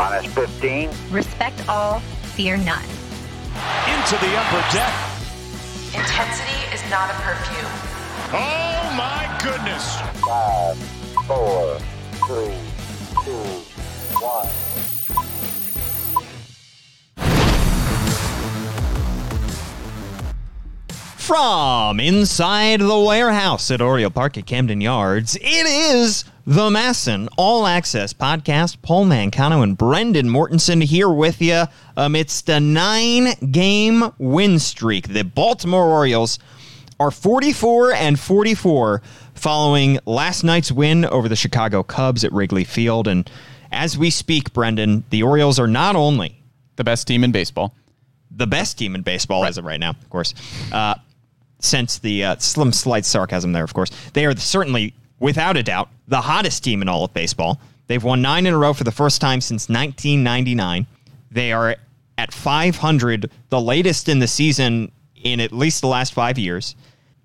[0.00, 0.90] Minus 15.
[1.10, 2.00] Respect all,
[2.32, 2.82] fear none.
[3.84, 4.94] Into the upper deck.
[5.92, 7.70] Intensity is not a perfume.
[8.32, 10.00] Oh my goodness.
[10.24, 10.78] Five,
[11.26, 11.78] four,
[12.26, 12.56] three,
[13.26, 13.44] two,
[14.24, 14.48] one.
[21.30, 27.68] From inside the warehouse at Oriole Park at Camden Yards, it is the MASN All
[27.68, 28.82] Access Podcast.
[28.82, 31.66] Paul Mancano and Brendan Mortensen here with you
[31.96, 35.06] amidst a nine game win streak.
[35.06, 36.40] The Baltimore Orioles
[36.98, 39.00] are 44 and 44
[39.34, 43.06] following last night's win over the Chicago Cubs at Wrigley Field.
[43.06, 43.30] And
[43.70, 46.42] as we speak, Brendan, the Orioles are not only
[46.74, 47.72] the best team in baseball.
[48.32, 50.34] the best team in baseball as of right now, of course.
[50.72, 50.94] Uh,
[51.60, 55.88] since the uh, slim slight sarcasm there, of course, they are certainly, without a doubt,
[56.08, 57.60] the hottest team in all of baseball.
[57.86, 60.86] They've won nine in a row for the first time since 1999.
[61.30, 61.76] They are
[62.18, 66.76] at 500, the latest in the season in at least the last five years,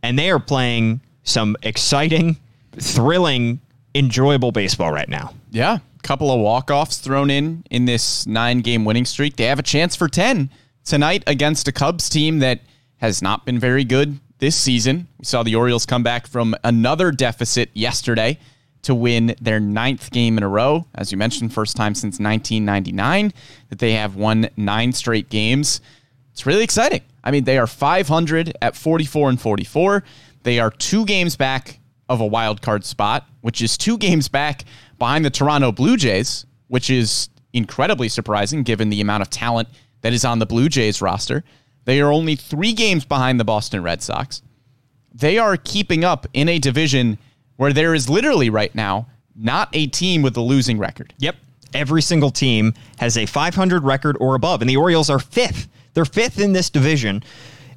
[0.03, 2.38] and they are playing some exciting,
[2.80, 3.59] thrilling,
[3.94, 5.33] enjoyable baseball right now.
[5.52, 9.36] Yeah, couple of walk-offs thrown in in this nine-game winning streak.
[9.38, 10.52] They have a chance for 10
[10.83, 12.59] tonight against a Cubs team that
[12.97, 15.08] has not been very good this season.
[15.17, 18.39] We saw the Orioles come back from another deficit yesterday
[18.83, 20.86] to win their ninth game in a row.
[20.94, 23.33] As you mentioned, first time since 1999
[23.69, 25.81] that they have won nine straight games.
[26.31, 27.02] It's really exciting.
[27.23, 30.03] I mean, they are 500 at 44 and 44.
[30.44, 34.66] They are two games back of a wild card spot, which is two games back
[34.99, 39.70] behind the Toronto Blue Jays, which is incredibly surprising given the amount of talent
[40.02, 41.44] that is on the Blue Jays roster.
[41.86, 44.41] They are only three games behind the Boston Red Sox.
[45.14, 47.17] They are keeping up in a division
[47.55, 51.14] where there is literally right now not a team with a losing record.
[51.19, 51.36] Yep.
[51.73, 55.67] Every single team has a 500 record or above, and the Orioles are fifth.
[55.94, 57.23] They're fifth in this division.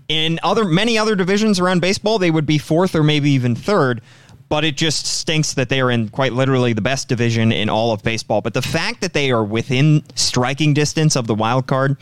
[0.08, 4.00] In other many other divisions around baseball, they would be fourth or maybe even third.
[4.48, 7.92] But it just stinks that they are in quite literally the best division in all
[7.92, 8.40] of baseball.
[8.40, 11.98] But the fact that they are within striking distance of the wild card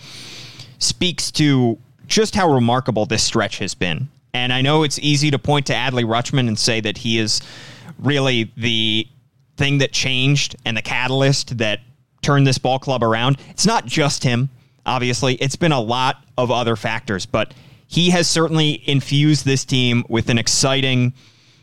[0.78, 4.08] speaks to just how remarkable this stretch has been.
[4.32, 7.40] And I know it's easy to point to Adley Rutschman and say that he is
[7.98, 9.06] really the
[9.56, 11.80] thing that changed and the catalyst that
[12.22, 13.38] turned this ball club around.
[13.50, 14.50] It's not just him,
[14.84, 15.34] obviously.
[15.36, 17.54] It's been a lot of other factors, but
[17.86, 21.14] he has certainly infused this team with an exciting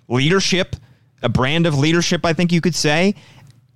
[0.07, 0.75] leadership,
[1.21, 3.15] a brand of leadership, I think you could say.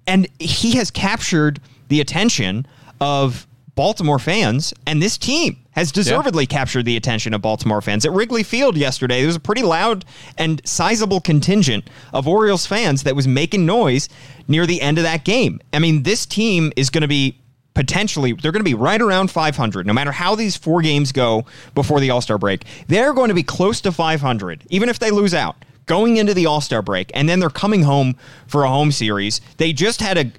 [0.08, 2.66] And he has captured the attention
[3.00, 3.47] of
[3.78, 8.08] Baltimore fans, and this team has deservedly captured the attention of Baltimore fans.
[8.08, 10.04] At Wrigley Field yesterday, there was a pretty loud
[10.36, 14.10] and sizable contingent of Orioles fans that was making noise
[14.48, 15.62] near the end of that game.
[15.74, 17.40] I mean, this team is going to be
[17.76, 21.46] potentially they're going to be right around 500 no matter how these four games go
[21.76, 25.36] before the all-star break they're going to be close to 500 even if they lose
[25.36, 28.16] out going into the all-star break and then they're coming home
[28.48, 30.34] for a home series they just had an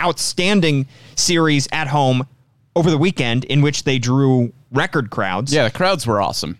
[0.00, 2.28] outstanding series at home
[2.76, 6.58] over the weekend in which they drew record crowds Yeah, the crowds were awesome.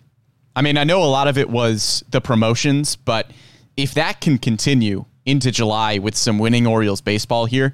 [0.55, 3.29] I mean, I know a lot of it was the promotions, but
[3.75, 7.73] if that can continue into July with some winning Orioles baseball here,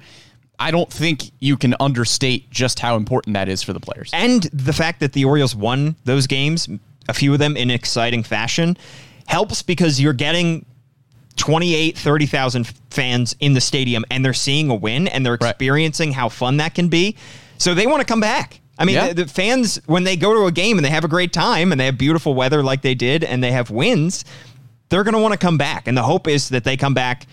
[0.58, 4.10] I don't think you can understate just how important that is for the players.
[4.12, 6.68] and the fact that the Orioles won those games,
[7.08, 8.76] a few of them in exciting fashion,
[9.26, 10.66] helps because you're getting
[11.36, 15.50] 28, 30,000 fans in the stadium and they're seeing a win and they're Right.
[15.50, 17.16] experiencing how fun that can be.
[17.58, 18.60] So they want to come back.
[18.78, 19.08] I mean, Yeah.
[19.12, 21.72] the, the fans, when they go to a game and they have a great time
[21.72, 24.24] and they have beautiful weather like they did and they have wins,
[24.88, 25.86] they're going to want to come back.
[25.86, 27.26] And the hope is that they come back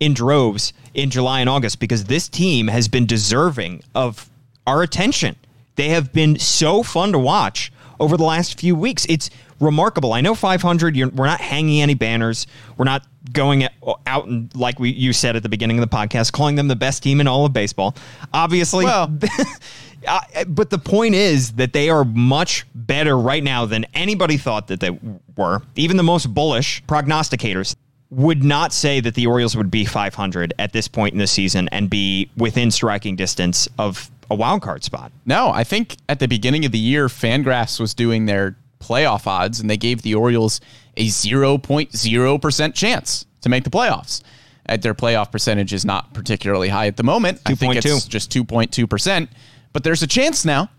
[0.00, 4.28] in droves in July and August because this team has been deserving of
[4.66, 5.36] our attention.
[5.76, 9.06] They have been so fun to watch over the last few weeks.
[9.08, 9.30] It's
[9.62, 10.12] remarkable.
[10.12, 10.96] I know 500.
[10.96, 12.46] You're, we're not hanging any banners.
[12.76, 13.68] We're not going
[14.06, 16.76] out and like we you said at the beginning of the podcast, calling them the
[16.76, 17.94] best team in all of baseball.
[18.32, 19.06] Obviously, Well-
[20.48, 24.80] but the point is that they are much better right now than anybody thought that
[24.80, 24.98] they
[25.36, 25.62] were.
[25.76, 27.76] Even the most bullish prognosticators
[28.10, 31.68] would not say that the Orioles would be 500 at this point in the season
[31.72, 35.12] and be within striking distance of a wild card spot.
[35.24, 39.60] No, I think at the beginning of the year, Fangraphs was doing their playoff odds,
[39.60, 40.60] and they gave the Orioles
[40.96, 44.22] a 0.0% chance to make the playoffs.
[44.66, 47.40] At their playoff percentage is not particularly high at the moment.
[47.46, 47.96] I think 2.2.
[47.96, 49.28] it's just 2.2%,
[49.72, 50.70] but there's a chance now.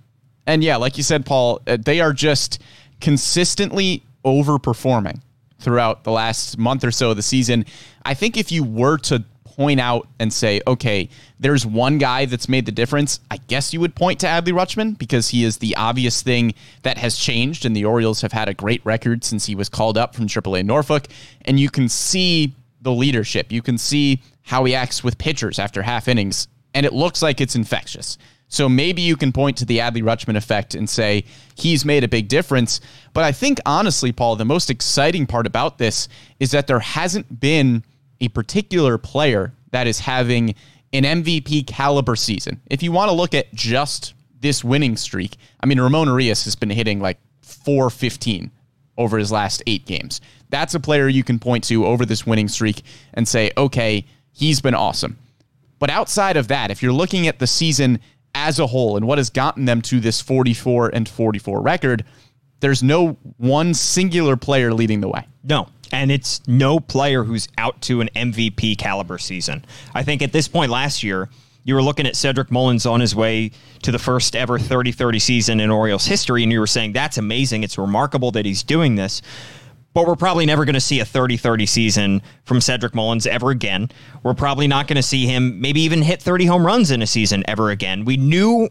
[0.47, 2.61] And yeah, like you said, Paul, uh, they are just
[3.01, 5.21] consistently overperforming
[5.59, 7.65] throughout the last month or so of the season.
[8.05, 9.23] I think if you were to
[9.55, 11.09] point out and say, okay,
[11.39, 14.97] there's one guy that's made the difference, I guess you would point to Adley Rutschman
[14.97, 16.53] because he is the obvious thing
[16.83, 17.65] that has changed.
[17.65, 20.65] And the Orioles have had a great record since he was called up from AAA
[20.65, 21.07] Norfolk.
[21.41, 23.51] And you can see the leadership.
[23.51, 27.39] You can see how he acts with pitchers after half innings, and it looks like
[27.39, 28.17] it's infectious.
[28.49, 31.23] So maybe you can point to the Adley Rutschman effect and say
[31.55, 32.81] he's made a big difference.
[33.13, 36.07] But I think honestly, Paul, the most exciting part about this
[36.39, 37.83] is that there hasn't been
[38.21, 40.55] a particular player that is having
[40.93, 42.61] an MVP caliber season.
[42.69, 46.55] If you want to look at just this winning streak, I mean, Ramon Urias has
[46.55, 48.51] been hitting like 415
[48.97, 50.21] over his last eight games.
[50.49, 52.83] That's a player you can point to over this winning streak
[53.13, 55.17] and say, okay, he's been awesome.
[55.79, 57.99] But outside of that, if you're looking at the season
[58.35, 62.05] as a whole and what has gotten them to this 44 and 44 record,
[62.59, 65.27] there's no one singular player leading the way.
[65.43, 65.67] No.
[65.93, 69.63] And it's no player who's out to an MVP caliber season.
[69.93, 71.29] I think at this point last year,
[71.63, 73.51] you were looking at Cedric Mullins on his way
[73.83, 77.17] to the first ever 30 30 season in Orioles history, and you were saying, that's
[77.17, 77.63] amazing.
[77.63, 79.21] It's remarkable that he's doing this
[79.93, 83.51] but we're probably never going to see a 30 30 season from Cedric Mullins ever
[83.51, 83.89] again.
[84.23, 87.07] We're probably not going to see him maybe even hit 30 home runs in a
[87.07, 88.05] season ever again.
[88.05, 88.69] We knew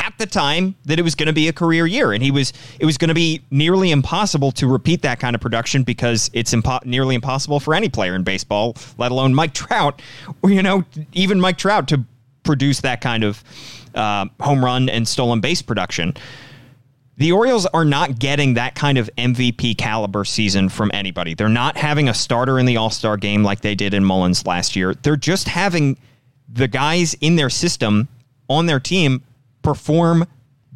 [0.00, 2.52] at the time that it was going to be a career year and he was
[2.78, 6.52] it was going to be nearly impossible to repeat that kind of production because it's
[6.54, 10.00] impo- nearly impossible for any player in baseball let alone Mike Trout
[10.42, 12.02] or you know even Mike Trout to
[12.42, 13.44] produce that kind of
[13.94, 16.14] uh, home run and stolen base production
[17.18, 21.34] the Orioles are not getting that kind of MVP caliber season from anybody.
[21.34, 24.46] They're not having a starter in the All Star game like they did in Mullins
[24.46, 24.94] last year.
[24.94, 25.98] They're just having
[26.48, 28.08] the guys in their system
[28.48, 29.22] on their team
[29.62, 30.26] perform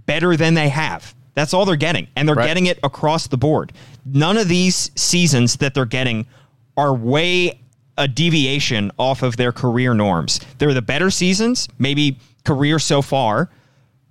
[0.07, 1.15] better than they have.
[1.35, 2.09] That's all they're getting.
[2.17, 2.47] And they're right.
[2.47, 3.73] getting it across the board.
[4.05, 6.27] None of these seasons that they're getting
[6.77, 7.61] are way
[7.97, 10.41] a deviation off of their career norms.
[10.59, 13.51] They're the better seasons, maybe career so far,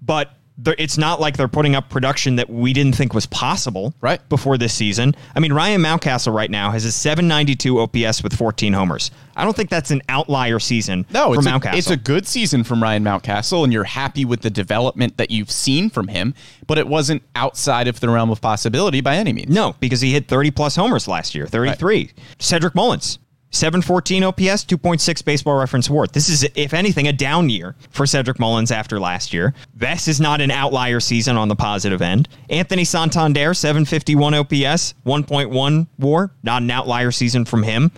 [0.02, 0.32] but
[0.66, 4.28] it's not like they're putting up production that we didn't think was possible right.
[4.30, 5.16] before this season.
[5.36, 9.12] I mean, Ryan Mountcastle right now has a 792 OPS with 14 homers.
[9.36, 12.84] I don't think that's an outlier season no, it's A, it's a good season from
[12.84, 16.36] Ryan Mountcastle, and you're happy with the development that you've seen from him,
[16.68, 19.50] but it wasn't outside of the realm of possibility by any means.
[19.50, 21.98] No, because he hit 30 plus homers last year, 33.
[21.98, 22.14] Right.
[22.38, 23.18] Cedric Mullins,
[23.54, 26.08] 714 OPS, 2.6 baseball reference WAR.
[26.08, 29.54] This is, if anything, a down year for Cedric Mullins after last year.
[29.76, 32.28] This is not an outlier season on the positive end.
[32.50, 36.32] Anthony Santander, 751 OPS, 1.1 WAR.
[36.42, 37.92] Not an outlier season from him.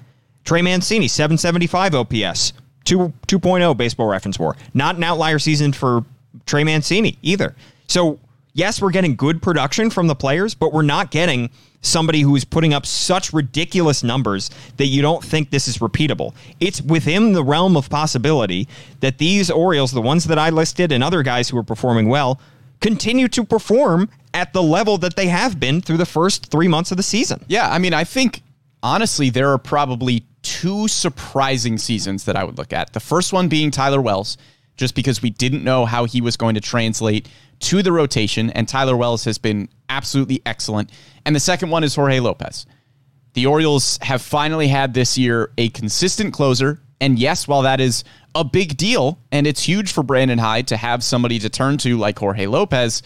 [0.43, 2.53] Trey Mancini, 775 OPS,
[2.83, 4.57] 2, 2.0 baseball reference WAR.
[4.73, 6.03] Not an outlier season for
[6.45, 7.55] Trey Mancini either.
[7.87, 8.19] So,
[8.55, 12.43] yes, we're getting good production from the players, but we're not getting somebody who is
[12.43, 16.33] putting up such ridiculous numbers that you don't think this is repeatable.
[16.59, 18.67] It's within the realm of possibility
[19.01, 22.39] that these Orioles, the ones that I listed and other guys who are performing well,
[22.81, 26.89] continue to perform at the level that they have been through the first three months
[26.91, 27.43] of the season.
[27.47, 28.41] Yeah, I mean, I think
[28.81, 32.93] honestly, there are probably two surprising seasons that I would look at.
[32.93, 34.37] The first one being Tyler Wells,
[34.77, 37.30] just because we didn't know how he was going to translate
[37.60, 40.92] to the rotation, and Tyler Wells has been absolutely excellent.
[41.25, 42.66] And the second one is Jorge Lopez.
[43.33, 46.80] The Orioles have finally had this year a consistent closer.
[47.01, 50.77] And yes, while that is a big deal and it's huge for Brandon Hyde to
[50.77, 53.04] have somebody to turn to like Jorge Lopez,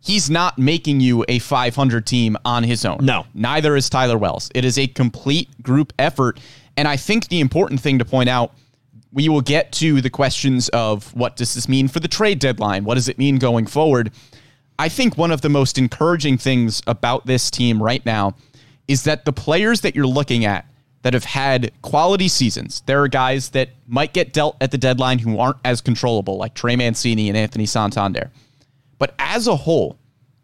[0.00, 2.98] he's not making you a 500 team on his own.
[3.00, 3.26] No.
[3.32, 4.50] Neither is Tyler Wells.
[4.54, 6.38] It is a complete group effort.
[6.76, 8.52] And I think the important thing to point out
[9.12, 12.84] we will get to the questions of what does this mean for the trade deadline?
[12.84, 14.12] What does it mean going forward?
[14.78, 18.34] I think one of the most encouraging things about this team right now
[18.88, 20.66] is that the players that you're looking at
[21.02, 25.18] that have had quality seasons, there are guys that might get dealt at the deadline
[25.18, 28.30] who aren't as controllable, like Trey Mancini and Anthony Santander.
[28.98, 29.98] But as a whole,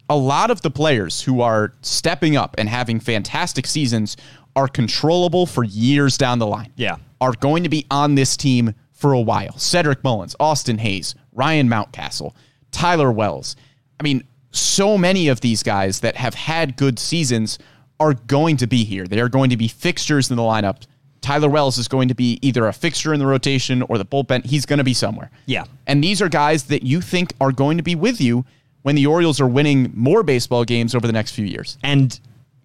[0.09, 4.17] a lot of the players who are stepping up and having fantastic seasons
[4.55, 6.73] are controllable for years down the line.
[6.77, 6.97] Yeah.
[7.21, 9.57] Are going to be on this team for a while.
[9.59, 12.35] Cedric Mullins, Austin Hays, Ryan Mountcastle,
[12.71, 13.57] Tyler Wells.
[13.99, 17.59] I mean, so many of these guys that have had good seasons
[17.99, 19.07] are going to be here.
[19.07, 20.83] They are going to be fixtures in the lineup.
[21.21, 24.45] Tyler Wells is going to be either a fixture in the rotation or the bullpen.
[24.45, 25.31] He's going to be somewhere.
[25.47, 25.65] Yeah.
[25.87, 28.45] And these are guys that you think are going to be with you
[28.83, 31.79] when the Orioles are winning more baseball games over the next few years.
[31.85, 32.19] And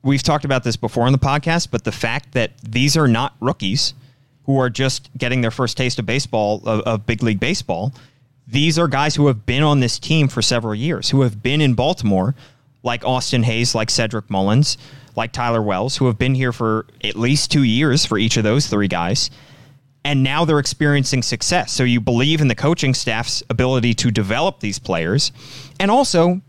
[0.07, 3.35] we've talked about this before on the podcast, but the fact that these are not
[3.41, 3.93] rookies
[4.45, 7.93] who are just getting their first taste of baseball, of, of big league baseball,
[8.47, 11.59] these are guys who have been on this team for several years, who have been
[11.59, 12.33] in Baltimore,
[12.81, 14.77] like Austin Hays, like Cedric Mullins,
[15.17, 18.43] like Tyler Wells, who have been here for at least two years for each of
[18.45, 19.29] those three guys.
[20.07, 21.73] and now they're experiencing success.
[21.73, 25.33] So you believe in the coaching staff's ability to develop these players,
[25.81, 26.39] and also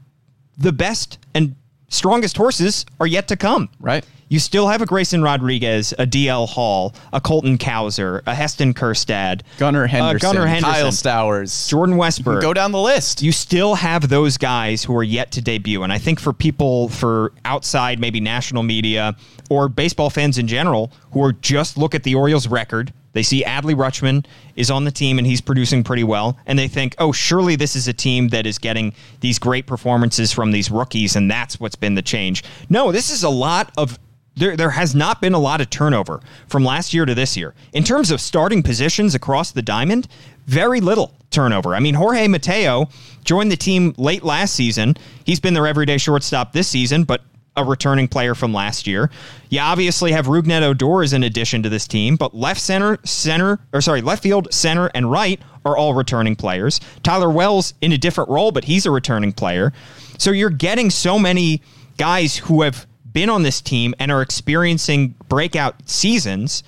[0.57, 1.57] the best and
[1.89, 3.69] strongest horses are yet to come.
[3.81, 4.05] Right.
[4.31, 9.41] You still have a Grayson Rodriguez, a DL Hall, a Colton Cowser, a Heston Kjerstad,
[9.57, 12.43] Gunnar Henderson, uh, Gunnar Henderson, Kyle Stowers, Jordan Westburg.
[12.43, 13.23] Go down the list.
[13.23, 15.83] You still have those guys who are yet to debut.
[15.83, 19.17] And I think for people, for outside, maybe national media
[19.49, 23.43] or baseball fans in general, who are just look at the Orioles record, they see
[23.43, 26.39] Adley Rutschman is on the team and he's producing pretty well.
[26.47, 30.33] And they think, oh, surely this is a team that is getting these great performances
[30.33, 31.17] from these rookies.
[31.17, 32.45] And that's what's been the change.
[32.71, 33.99] No, this is a lot of
[34.37, 37.55] there, there has not been a lot of turnover from last year to this year.
[37.73, 40.07] In terms of starting positions across the diamond,
[40.47, 41.75] very little turnover.
[41.75, 42.89] I mean, Jorge Mateo
[43.25, 44.97] joined the team late last season.
[45.25, 47.23] He's been their everyday shortstop this season, but
[47.59, 49.11] a returning player from last year.
[49.51, 53.59] You obviously have Rougned Odor as an addition to this team, but left center, center,
[53.73, 56.81] or sorry, left field, center, and right are all returning players.
[57.03, 59.73] Tyler Wells in a different role, but he's a returning player.
[60.19, 61.63] So you're getting so many
[61.97, 66.63] guys who have been on this team and are experiencing breakout seasons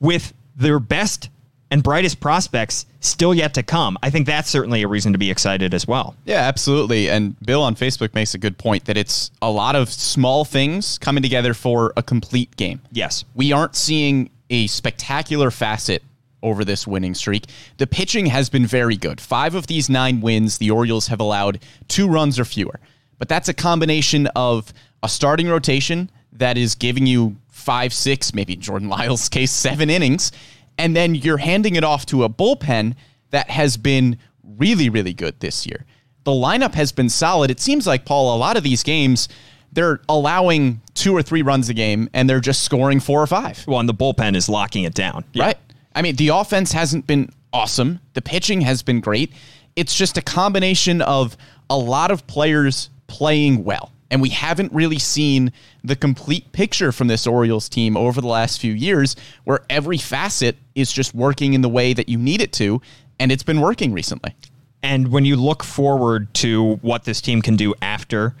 [0.00, 1.28] with their best
[1.70, 3.98] and brightest prospects still yet to come.
[4.02, 6.14] I think that's certainly a reason to be excited as well.
[6.24, 7.08] Yeah, absolutely.
[7.10, 10.98] And Bill on Facebook makes a good point that it's a lot of small things
[10.98, 12.80] coming together for a complete game.
[12.92, 13.24] Yes.
[13.34, 16.02] We aren't seeing a spectacular facet
[16.42, 17.46] over this winning streak.
[17.78, 19.20] The pitching has been very good.
[19.20, 22.80] Five of these nine wins, the Orioles have allowed two runs or fewer.
[23.18, 28.56] But that's a combination of a starting rotation that is giving you five, six, maybe
[28.56, 30.32] Jordan Lyles' case, seven innings,
[30.80, 32.94] and then you're handing it off to a bullpen
[33.30, 35.84] that has been really, really good this year.
[36.24, 37.50] The lineup has been solid.
[37.50, 39.28] It seems like, Paul, a lot of these games,
[39.72, 43.62] they're allowing two or three runs a game and they're just scoring four or five.
[43.66, 45.24] Well, and the bullpen is locking it down.
[45.32, 45.44] Yeah.
[45.44, 45.58] Right.
[45.94, 48.00] I mean, the offense hasn't been awesome.
[48.14, 49.32] The pitching has been great.
[49.76, 51.36] It's just a combination of
[51.68, 53.92] a lot of players playing well.
[54.10, 55.52] And we haven't really seen
[55.84, 60.56] the complete picture from this Orioles team over the last few years where every facet
[60.74, 62.82] is just working in the way that you need it to.
[63.18, 64.34] And it's been working recently.
[64.82, 68.34] And when you look forward to what this team can do after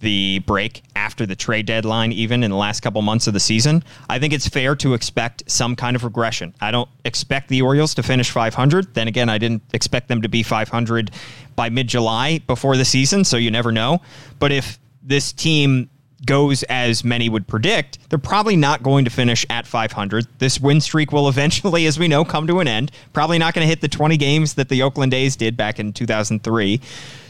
[0.00, 3.84] the break, after the trade deadline, even in the last couple months of the season,
[4.08, 6.54] I think it's fair to expect some kind of regression.
[6.60, 8.94] I don't expect the Orioles to finish 500.
[8.94, 11.10] Then again, I didn't expect them to be 500
[11.54, 14.00] by mid July before the season, so you never know.
[14.38, 15.88] But if this team
[16.26, 20.26] goes as many would predict, they're probably not going to finish at 500.
[20.38, 22.92] This win streak will eventually, as we know, come to an end.
[23.12, 25.92] Probably not going to hit the 20 games that the Oakland A's did back in
[25.92, 26.80] 2003.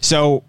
[0.00, 0.44] So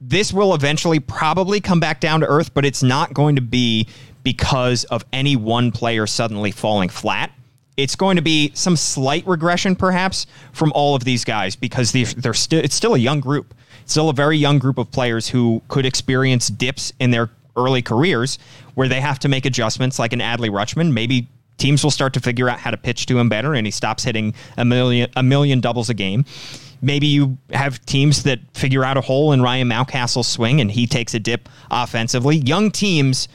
[0.00, 3.88] this will eventually probably come back down to earth, but it's not going to be
[4.22, 7.30] because of any one player suddenly falling flat.
[7.76, 12.06] It's going to be some slight regression, perhaps, from all of these guys because they're,
[12.06, 13.52] they're still it's still a young group
[13.86, 18.38] still a very young group of players who could experience dips in their early careers
[18.74, 20.92] where they have to make adjustments like an Adley Rutschman.
[20.92, 23.70] Maybe teams will start to figure out how to pitch to him better and he
[23.70, 26.24] stops hitting a million a million doubles a game.
[26.82, 30.86] Maybe you have teams that figure out a hole in Ryan Mountcastle's swing and he
[30.86, 32.36] takes a dip offensively.
[32.36, 33.28] Young teams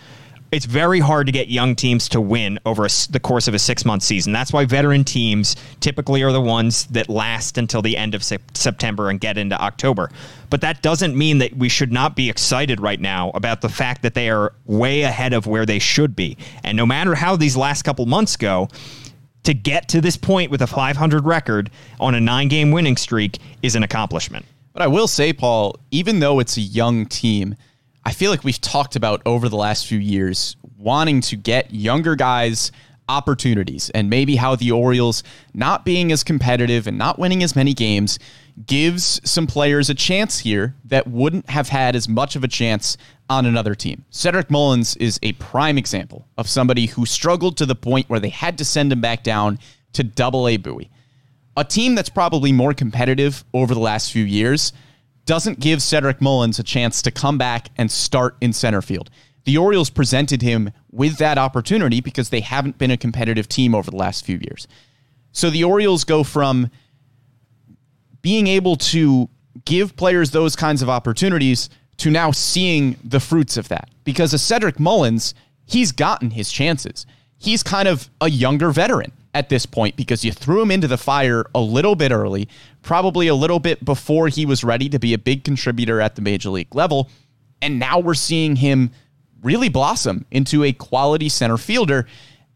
[0.51, 3.59] it's very hard to get young teams to win over a, the course of a
[3.59, 4.33] six month season.
[4.33, 8.39] That's why veteran teams typically are the ones that last until the end of se-
[8.53, 10.09] September and get into October.
[10.49, 14.01] But that doesn't mean that we should not be excited right now about the fact
[14.01, 16.37] that they are way ahead of where they should be.
[16.63, 18.69] And no matter how these last couple months go,
[19.43, 23.37] to get to this point with a 500 record on a nine game winning streak
[23.61, 24.45] is an accomplishment.
[24.73, 27.55] But I will say, Paul, even though it's a young team,
[28.05, 32.15] I feel like we've talked about over the last few years wanting to get younger
[32.15, 32.71] guys
[33.09, 37.73] opportunities and maybe how the Orioles not being as competitive and not winning as many
[37.73, 38.19] games
[38.65, 42.97] gives some players a chance here that wouldn't have had as much of a chance
[43.29, 44.05] on another team.
[44.09, 48.29] Cedric Mullins is a prime example of somebody who struggled to the point where they
[48.29, 49.59] had to send him back down
[49.93, 50.91] to double A Bowie.
[51.57, 54.71] A team that's probably more competitive over the last few years
[55.29, 59.11] doesn't give Cedric Mullins a chance to come back and start in center field.
[59.43, 63.91] The Orioles presented him with that opportunity because they haven't been a competitive team over
[63.91, 64.67] the last few years.
[65.31, 66.71] So the Orioles go from
[68.23, 69.29] being able to
[69.65, 73.87] give players those kinds of opportunities to now seeing the fruits of that.
[74.05, 75.35] Because a Cedric Mullins,
[75.67, 77.05] he's gotten his chances.
[77.37, 80.97] He's kind of a younger veteran at this point because you threw him into the
[80.97, 82.47] fire a little bit early,
[82.81, 86.21] probably a little bit before he was ready to be a big contributor at the
[86.21, 87.09] major league level.
[87.61, 88.91] And now we're seeing him
[89.43, 92.07] really blossom into a quality center fielder.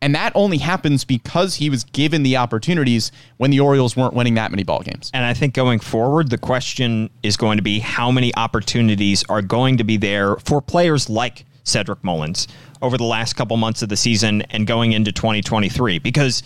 [0.02, 4.34] And that only happens because he was given the opportunities when the Orioles weren't winning
[4.34, 5.10] that many ball games.
[5.14, 9.42] And I think going forward, the question is going to be how many opportunities are
[9.42, 12.50] going to be there for players like Cedric Mullins
[12.82, 16.44] over the last couple months of the season and going into 2023 because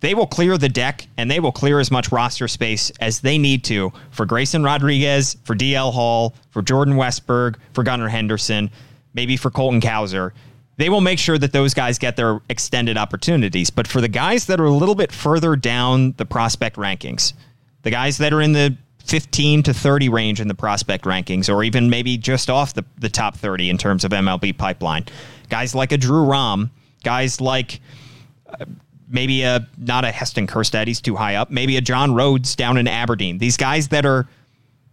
[0.00, 3.38] they will clear the deck and they will clear as much roster space as they
[3.38, 8.70] need to for Grayson Rodriguez, for DL Hall, for Jordan Westburg, for Gunnar Henderson,
[9.14, 10.32] maybe for Colton Cowser.
[10.76, 13.70] They will make sure that those guys get their extended opportunities.
[13.70, 17.32] But for the guys that are a little bit further down the prospect rankings,
[17.82, 18.76] the guys that are in the
[19.06, 23.08] 15 to 30 range in the prospect rankings, or even maybe just off the, the
[23.08, 25.06] top 30 in terms of MLB pipeline,
[25.48, 26.70] guys like a Drew Rom,
[27.04, 27.80] guys like
[28.60, 28.66] uh,
[29.08, 31.50] maybe a not a Heston Kjerstad, he's too high up.
[31.50, 33.38] Maybe a John Rhodes down in Aberdeen.
[33.38, 34.26] These guys that are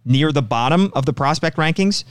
[0.04, 2.04] near the bottom of the prospect rankings,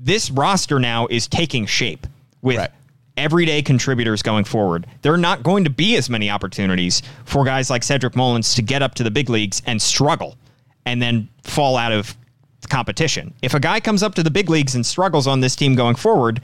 [0.00, 2.06] this roster now is taking shape
[2.42, 2.70] with Right.
[3.16, 4.86] everyday contributors going forward.
[5.02, 8.62] There are not going to be as many opportunities for guys like Cedric Mullins to
[8.62, 10.36] get up to the big leagues and struggle
[10.86, 12.16] and then fall out of
[12.68, 13.32] competition.
[13.42, 15.94] If a guy comes up to the big leagues and struggles on this team going
[15.96, 16.40] forward,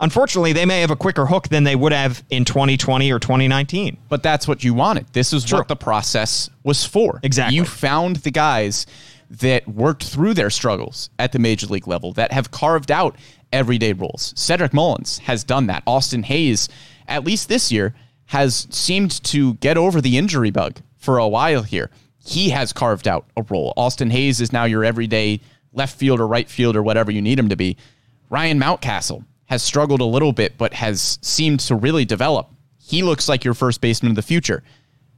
[0.00, 3.96] unfortunately, they may have a quicker hook than they would have in 2020 or 2019.
[4.08, 5.06] But that's what you wanted.
[5.12, 5.58] This is True.
[5.58, 7.20] what the process was for.
[7.22, 7.56] Exactly.
[7.56, 8.86] You found the guys
[9.28, 13.16] that worked through their struggles at the major league level that have carved out
[13.52, 14.32] everyday roles.
[14.36, 15.82] Cedric Mullins has done that.
[15.86, 16.68] Austin Hays,
[17.08, 17.94] at least this year,
[18.26, 21.90] has seemed to get over the injury bug for a while here.
[22.24, 23.72] He has carved out a role.
[23.76, 25.40] Austin Hays is now your everyday
[25.72, 27.76] left field or right field or whatever you need him to be.
[28.30, 32.48] Ryan Mountcastle has struggled a little bit, but has seemed to really develop.
[32.78, 34.62] He looks like your first baseman of the future.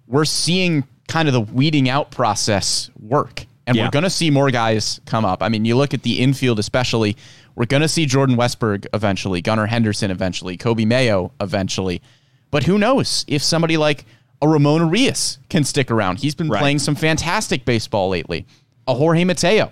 [0.06, 3.46] We're seeing kind of the weeding out process work.
[3.66, 3.84] And Yeah.
[3.84, 5.42] we're going to see more guys come up.
[5.42, 7.16] I mean, you look at the infield, especially,
[7.54, 12.00] we're going to see Jordan Westburg eventually, Gunnar Henderson eventually, Coby Mayo eventually.
[12.50, 14.06] But who knows if somebody like
[14.40, 16.20] a Ramon Urias can stick around?
[16.20, 16.60] He's been Right.
[16.60, 18.46] playing some fantastic baseball lately.
[18.86, 19.70] A Jorge Mateo.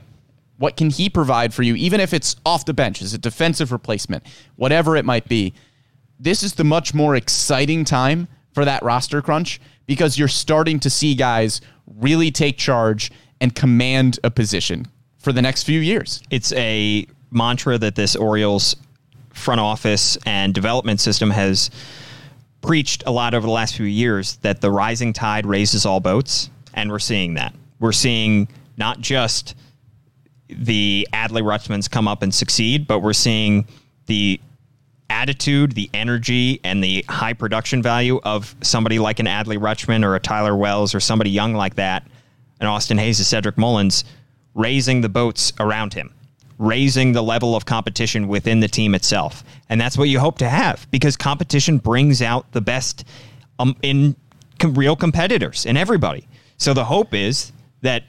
[0.58, 3.72] What can he provide for you, even if it's off the bench, as a defensive
[3.72, 5.54] replacement, whatever it might be?
[6.18, 10.90] This is the much more exciting time for that roster crunch because you're starting to
[10.90, 14.86] see guys really take charge and command a position
[15.18, 16.22] for the next few years.
[16.30, 18.76] It's a mantra that this Orioles
[19.34, 21.70] front office and development system has
[22.62, 26.50] preached a lot over the last few years that the rising tide raises all boats,
[26.72, 27.54] and we're seeing that.
[27.78, 29.54] We're seeing not just
[30.48, 33.66] the Adley Rutschmans come up and succeed, but we're seeing
[34.06, 34.40] the
[35.10, 40.14] attitude, the energy, and the high production value of somebody like an Adley Rutschman or
[40.14, 42.06] a Tyler Wells or somebody young like that,
[42.60, 44.04] and Austin Hays, a Cedric Mullins,
[44.54, 46.12] raising the boats around him,
[46.58, 49.44] raising the level of competition within the team itself.
[49.68, 53.04] And that's what you hope to have because competition brings out the best
[53.58, 54.16] um, in
[54.58, 56.26] com- real competitors in everybody.
[56.56, 58.04] So the hope is that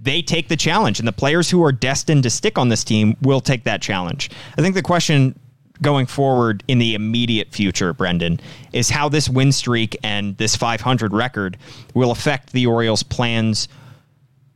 [0.00, 3.16] they take the challenge and the players who are destined to stick on this team
[3.22, 4.30] will take that challenge.
[4.56, 5.38] I think the question
[5.82, 8.40] going forward in the immediate future, Brendan,
[8.72, 11.58] is how this win streak and this 500 record
[11.94, 13.68] will affect the Orioles' plans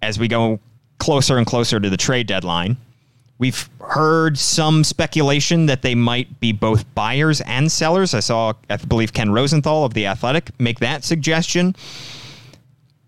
[0.03, 0.61] as we go
[0.99, 2.77] closer and closer to the trade deadline.
[3.39, 8.13] We've heard some speculation that they might be both buyers and sellers.
[8.13, 11.75] I saw, I believe, Ken Rosenthal of The Athletic make that suggestion.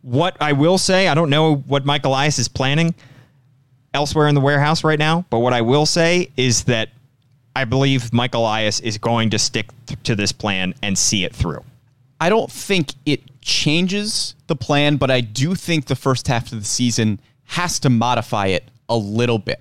[0.03, 2.95] What I will say, I don't know what Mike Elias is planning
[3.95, 6.91] elsewhere in the warehouse right now, but what I will say is that
[7.55, 9.69] I believe Mike Elias is going to stick
[10.05, 11.62] to this plan and see it through.
[12.21, 16.61] I don't think it changes the plan, but I do think the first half of
[16.61, 19.61] the season has to modify it a little bit.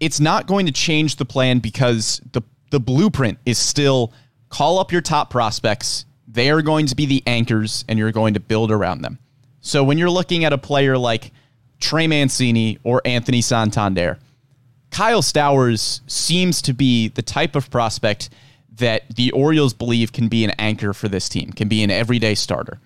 [0.00, 4.12] It's not going to change the plan because the the blueprint is still
[4.50, 6.04] call up your top prospects.
[6.30, 9.18] They are going to be the anchors and you're going to build around them.
[9.60, 11.32] So when you're looking at a player like
[11.80, 14.18] Trey Mancini or Anthony Santander,
[14.90, 18.30] Kyle Stowers seems to be the type of prospect
[18.72, 22.34] that the Orioles believe can be an anchor for this team, can be an everyday
[22.34, 22.78] starter.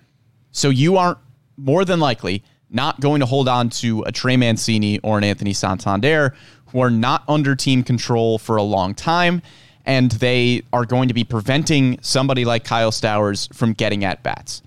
[0.51, 1.19] So you aren't
[1.57, 5.53] more than likely not going to hold on to a Trey Mancini or an Anthony
[5.53, 6.33] Santander
[6.67, 9.41] who are not under team control for a long time.
[9.85, 14.61] And they are going to be preventing somebody like Kyle Stowers from getting at bats.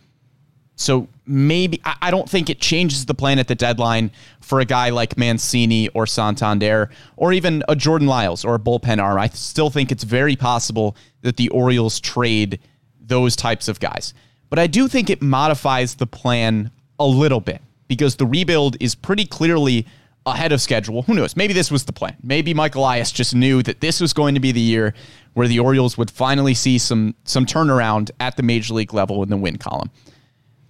[0.77, 4.91] So maybe I don't think it changes the plan at the deadline for a guy
[4.91, 9.19] like Mancini or Santander or even a Jordan Lyles or a bullpen arm.
[9.19, 12.61] I still think it's very possible that the Orioles trade
[13.01, 14.13] those types of guys.
[14.51, 18.95] But I do think it modifies the plan a little bit because the rebuild is
[18.95, 19.87] pretty clearly
[20.27, 21.03] ahead of schedule.
[21.03, 21.37] Who knows?
[21.37, 22.17] Maybe this was the plan.
[22.23, 24.93] Maybe Michael Elias just knew that this was going to be the year
[25.35, 29.31] where the Orioles would finally see some some turnaround at the major league level in
[29.31, 29.91] the win column.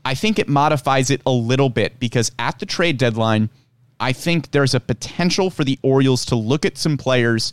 [0.05, 3.51] I think it modifies it a little bit because at the trade deadline,
[3.99, 7.53] I think there's a potential for the Orioles to look at some players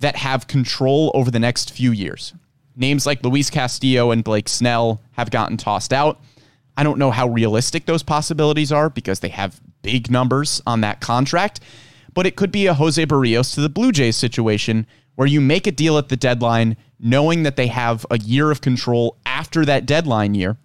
[0.00, 2.34] that have control over the next few years.
[2.76, 6.20] Names like Luis Castillo and Blake Snell have gotten tossed out.
[6.80, 11.02] I don't know how realistic those possibilities are because they have big numbers on that
[11.02, 11.60] contract,
[12.14, 15.66] but it could be a Jose Berrios to the Blue Jays situation where you make
[15.66, 19.84] a deal at the deadline knowing that they have a year of control after that
[19.84, 20.56] deadline year.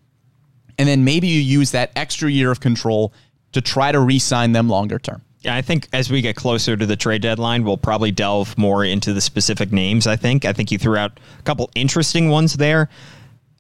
[0.77, 3.11] And then maybe you use that extra year of control
[3.51, 5.21] to try to re sign them longer term.
[5.41, 8.85] Yeah, I think as we get closer to the trade deadline, we'll probably delve more
[8.85, 10.07] into the specific names.
[10.07, 10.45] I think.
[10.45, 12.87] I think you threw out a couple interesting ones there.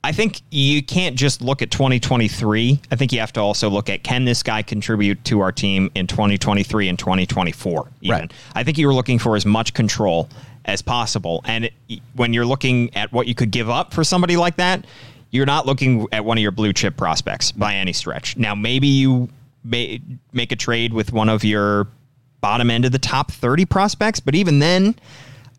[0.05, 2.79] I think you can't just look at 2023.
[2.91, 5.89] I think you have to also look at can this guy contribute to our team
[5.95, 7.87] in 2023 and 2024.
[8.01, 8.11] Even.
[8.19, 8.33] Right.
[8.53, 10.29] I think you were looking for as much control
[10.65, 11.41] as possible.
[11.45, 14.85] And it, when you're looking at what you could give up for somebody like that,
[15.31, 18.37] you're not looking at one of your blue chip prospects by any stretch.
[18.37, 19.29] Now, maybe you
[19.63, 20.01] may
[20.33, 21.87] make a trade with one of your
[22.41, 24.93] bottom end of the top 30 prospects, but even then,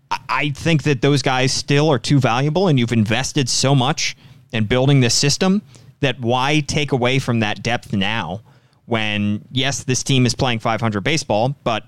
[0.09, 4.15] I- I think that those guys still are too valuable, and you've invested so much
[4.53, 5.63] in building this system
[6.01, 8.41] that why take away from that depth now
[8.87, 11.85] when, yes, this team is playing 500 baseball, but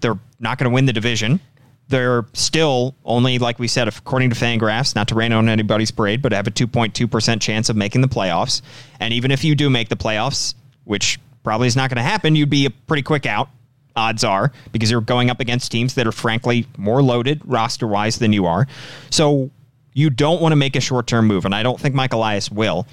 [0.00, 1.40] they're not going to win the division.
[1.88, 6.22] They're still only, like we said, according to Fangraphs, not to rain on anybody's parade,
[6.22, 8.62] but have a 2.2% chance of making the playoffs.
[8.98, 12.34] And even if you do make the playoffs, which probably is not going to happen,
[12.34, 13.48] you'd be a pretty quick out,
[13.94, 18.18] odds are, because you're going up against teams that are frankly more loaded roster wise
[18.18, 18.66] than you are.
[19.10, 19.50] So
[19.92, 21.44] you don't want to make a short term move.
[21.44, 22.86] And I don't think Mike Elias will.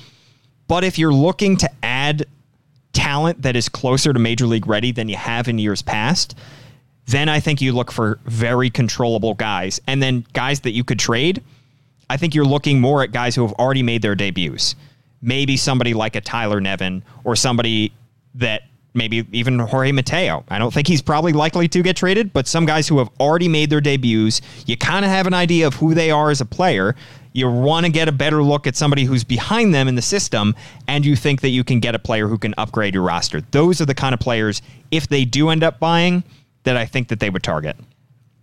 [0.68, 2.26] But if you're looking to add
[2.94, 6.36] talent that is closer to major league ready than you have in years past,
[7.08, 9.82] then I think you look for very controllable guys.
[9.88, 11.42] And then guys that you could trade,
[12.10, 14.76] I think you're looking more at guys who have already made their debuts.
[15.22, 17.94] Maybe somebody like a Tyler Nevin or somebody
[18.36, 20.44] that maybe even Jorge Mateo.
[20.50, 23.48] I don't think he's probably likely to get traded, but some guys who have already
[23.48, 26.46] made their debuts, you kind of have an idea of who they are as a
[26.46, 26.96] player.
[27.34, 30.56] You want to get a better look at somebody who's behind them in the system,
[30.88, 33.42] and you think that you can get a player who can upgrade your roster.
[33.52, 36.24] Those are the kind of players, if they do end up buying,
[36.64, 37.78] that I think that they would target.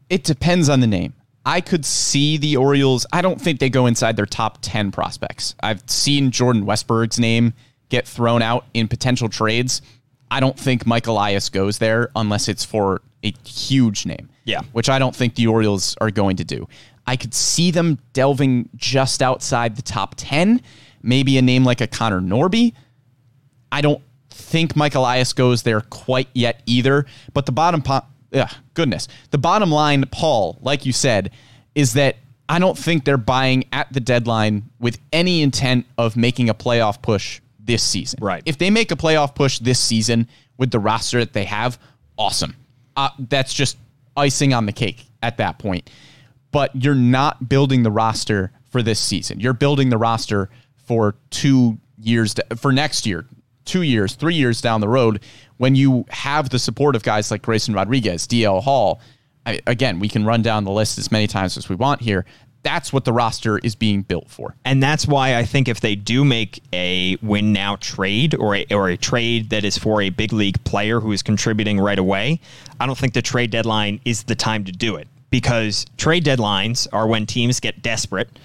[0.08, 1.14] It depends on the name.
[1.44, 3.06] I could see the Orioles.
[3.12, 5.54] I don't think they go inside their top 10 prospects.
[5.62, 7.54] I've seen Jordan Westburg's name
[7.88, 9.80] get thrown out in potential trades.
[10.30, 14.28] I don't think Mike Elias goes there unless it's for a huge name.
[14.44, 14.62] Yeah.
[14.72, 16.68] Which I don't think the Orioles are going to do.
[17.06, 20.60] I could see them delving just outside the top 10,
[21.02, 22.72] maybe a name like a Connor Norby.
[23.70, 27.06] I don't think Mike Elias goes there quite yet either.
[27.32, 31.30] But the bottom, po- ugh, goodness, the bottom line, Paul, like you said,
[31.74, 32.16] is that
[32.48, 37.02] I don't think they're buying at the deadline with any intent of making a playoff
[37.02, 38.18] push this season.
[38.22, 38.42] Right.
[38.46, 41.78] If they make a playoff push this season with the roster that they have,
[42.16, 42.56] awesome.
[42.96, 43.76] Uh, that's just
[44.16, 45.90] icing on the cake at that point.
[46.52, 49.40] But you're not building the roster for this season.
[49.40, 53.26] You're building the roster for two years, for next year,
[53.64, 55.22] two years, three years down the road
[55.58, 59.00] when you have the support of guys like Grayson Rodriguez, DL Hall.
[59.44, 62.24] I, again, we can run down the list as many times as we want here.
[62.66, 64.56] That's what the roster is being built for.
[64.64, 68.66] And that's why I think if they do make a win now trade or a,
[68.72, 72.40] or a trade that is for a big league player who is contributing right away,
[72.80, 76.88] I don't think the trade deadline is the time to do it because trade deadlines
[76.92, 78.36] are when teams get desperate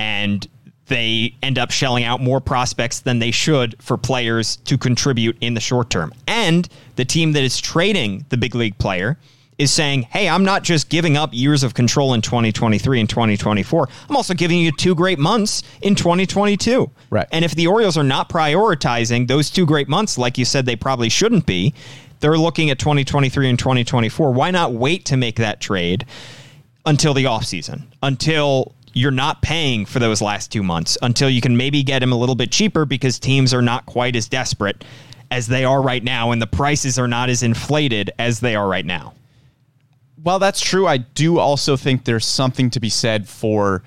[0.00, 0.48] and
[0.86, 5.54] they end up shelling out more prospects than they should for players to contribute in
[5.54, 6.12] the short term.
[6.26, 9.16] And the team that is trading the big league player
[9.58, 13.88] is saying, hey, I'm not just giving up years of control in 2023 and 2024.
[14.08, 16.90] I'm also giving you two great months in 2022.
[17.10, 17.26] Right.
[17.30, 20.76] And if the Orioles are not prioritizing those two great months, like you said, they
[20.76, 21.74] probably shouldn't be,
[22.20, 24.32] they're looking at 2023 and 2024.
[24.32, 26.06] Why not wait to make that trade
[26.86, 31.56] until the offseason, until you're not paying for those last two months, until you can
[31.56, 34.84] maybe get him a little bit cheaper because teams are not quite as desperate
[35.30, 38.68] as they are right now and the prices are not as inflated as they are
[38.68, 39.12] right now.
[40.24, 43.82] While that's true, I do also think there's something to be said for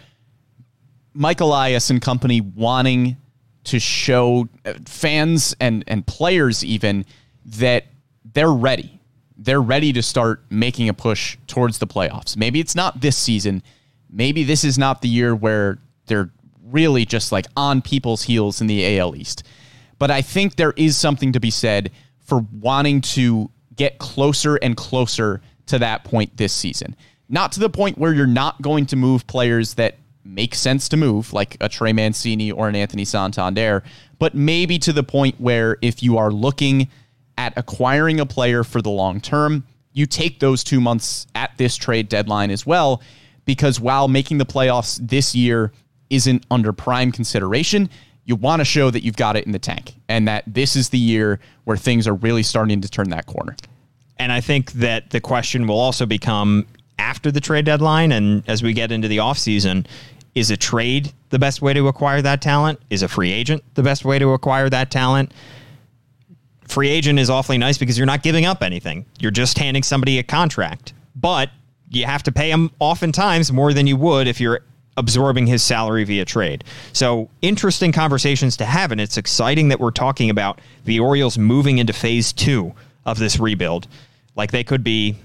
[1.16, 3.18] Mike Elias and company wanting
[3.64, 7.06] to show uh, fans and, and players even
[7.44, 7.88] that
[8.24, 9.00] they're ready.
[9.36, 12.38] They're ready to start making a push towards the playoffs.
[12.38, 13.64] Maybe it's not this season.
[14.08, 16.30] Maybe this is not the year where they're
[16.66, 19.42] really just like on people's heels in the AL East.
[19.98, 24.78] But I think there is something to be said for wanting to get closer and
[24.78, 26.96] closer to that point this season.
[27.30, 30.98] Not to the point where you're not going to move players that make sense to
[30.98, 33.84] move, like a Trey Mancini or an Anthony Santander,
[34.20, 36.90] but maybe to the point where if you are looking
[37.38, 41.76] at acquiring a player for the long term, you take those two months at this
[41.76, 43.02] trade deadline as well,
[43.46, 45.72] because while making the playoffs this year
[46.10, 47.90] isn't under prime consideration,
[48.26, 50.90] you want to show that you've got it in the tank and that this is
[50.90, 53.56] the year where things are really starting to turn that corner.
[54.20, 56.66] And I think that the question will also become
[57.00, 59.86] after the trade deadline and as we get into the offseason,
[60.36, 62.80] is a trade the best way to acquire that talent?
[62.90, 65.32] Is a free agent the best way to acquire that talent?
[66.68, 69.06] Free agent is awfully nice because you're not giving up anything.
[69.20, 70.94] You're just handing somebody a contract.
[71.16, 71.50] But
[71.90, 74.62] you have to pay him oftentimes more than you would if you're
[74.98, 76.64] absorbing his salary via trade.
[76.92, 81.78] So interesting conversations to have, and it's exciting that we're talking about the Orioles moving
[81.78, 82.74] into phase two
[83.06, 83.88] of this rebuild.
[84.38, 85.16] Like they could be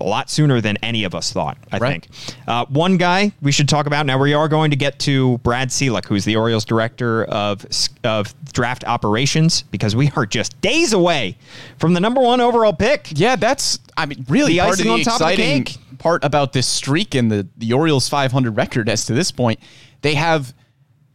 [0.00, 1.90] a lot sooner than any of us thought, I Right.
[2.06, 2.08] think.
[2.48, 5.68] Uh, one guy we should talk about now, we are going to get to Brad
[5.68, 7.66] Ciolek, who's the Orioles director of,
[8.02, 11.36] of draft operations, because we are just days away
[11.78, 13.08] from the number one overall pick.
[13.14, 15.64] Yeah, that's I mean really The part icing of the on top of the exciting
[15.64, 15.98] cake.
[15.98, 19.60] part about this streak and the the Orioles 500 record as to this point.
[20.00, 20.54] They have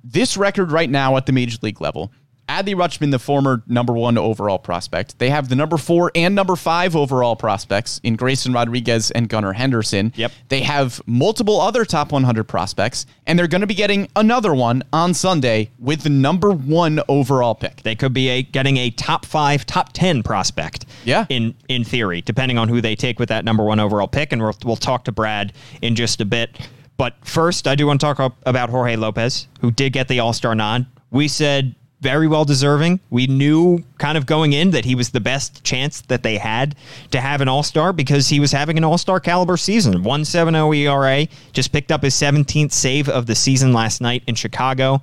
[0.03, 2.11] this record right now at the major league level.
[2.49, 5.19] Adley Rutschman, the former number one overall prospect.
[5.19, 9.53] They have the number four and number five overall prospects in Grayson Rodriguez and Gunnar
[9.53, 10.13] Henderson.
[10.15, 10.31] Yep.
[10.49, 14.83] They have multiple other top 100 prospects, and they're going to be getting another one
[14.93, 17.83] on Sunday with the number one overall pick.
[17.83, 20.85] They could be a getting a top five, top ten prospect.
[21.03, 21.25] Yeah.
[21.29, 24.41] In in theory, depending on who they take with that number one overall pick, and
[24.41, 26.57] we'll we'll talk to Brad in just a bit.
[26.97, 30.33] But first, I do want to talk about Jorge Lopez, who did get the All
[30.33, 30.87] Star nod.
[31.11, 32.99] We said very well deserving.
[33.09, 36.75] We knew kind of going in that he was the best chance that they had
[37.11, 40.03] to have an All Star because he was having an All Star caliber season.
[40.03, 45.01] 1.70 ERA, just picked up his 17th save of the season last night in Chicago,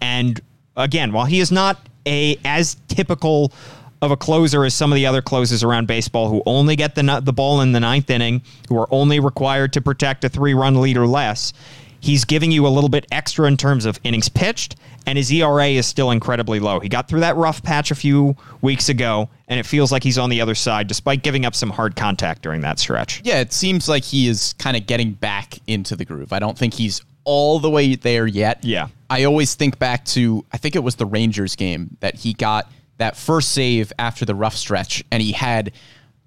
[0.00, 0.40] and
[0.76, 3.52] again, while he is not a as typical
[4.00, 7.20] of a closer as some of the other closers around baseball who only get the
[7.22, 10.80] the ball in the ninth inning, who are only required to protect a three run
[10.80, 11.52] lead or less.
[12.00, 15.66] He's giving you a little bit extra in terms of innings pitched, and his ERA
[15.68, 16.80] is still incredibly low.
[16.80, 20.18] He got through that rough patch a few weeks ago, and it feels like he's
[20.18, 23.22] on the other side, despite giving up some hard contact during that stretch.
[23.24, 26.32] Yeah, it seems like he is kind of getting back into the groove.
[26.32, 28.64] I don't think he's all the way there yet.
[28.64, 28.88] Yeah.
[29.10, 32.70] I always think back to, I think it was the Rangers game that he got
[32.98, 35.72] that first save after the rough stretch, and he had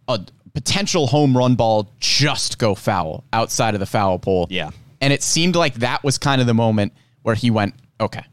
[0.08, 0.20] a
[0.54, 4.48] potential home run ball just go foul outside of the foul pole.
[4.50, 4.72] Yeah.
[5.02, 8.24] And it seemed like that was kind of the moment where he went, okay,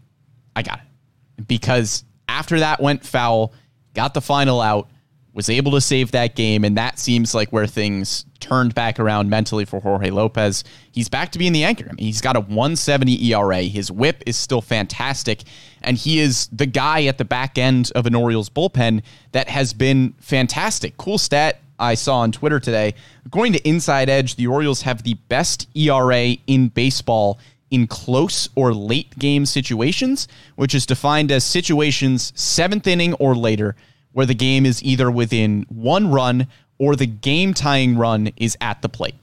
[0.55, 1.49] I got it.
[1.49, 3.53] Because after that went foul,
[3.95, 4.89] got the final out,
[5.33, 9.31] was able to save that game, and that seems like where things turned back around
[9.31, 10.65] mentally for Jorge Lopez.
[10.91, 11.87] He's back to being the anchor.
[11.89, 13.63] I mean, he's got a 170 ERA.
[13.63, 15.45] His whip is still fantastic,
[15.81, 19.73] and he is the guy at the back end of an Orioles bullpen that has
[19.73, 20.97] been fantastic.
[20.97, 22.95] Cool stat I saw on Twitter today.
[23.27, 27.39] According to Inside Edge, the Orioles have the best ERA in baseball
[27.71, 33.77] in close or late game situations, which is defined as situations seventh inning or later,
[34.13, 36.47] where the game is either within one run
[36.79, 39.15] or the game tying run is at the plate.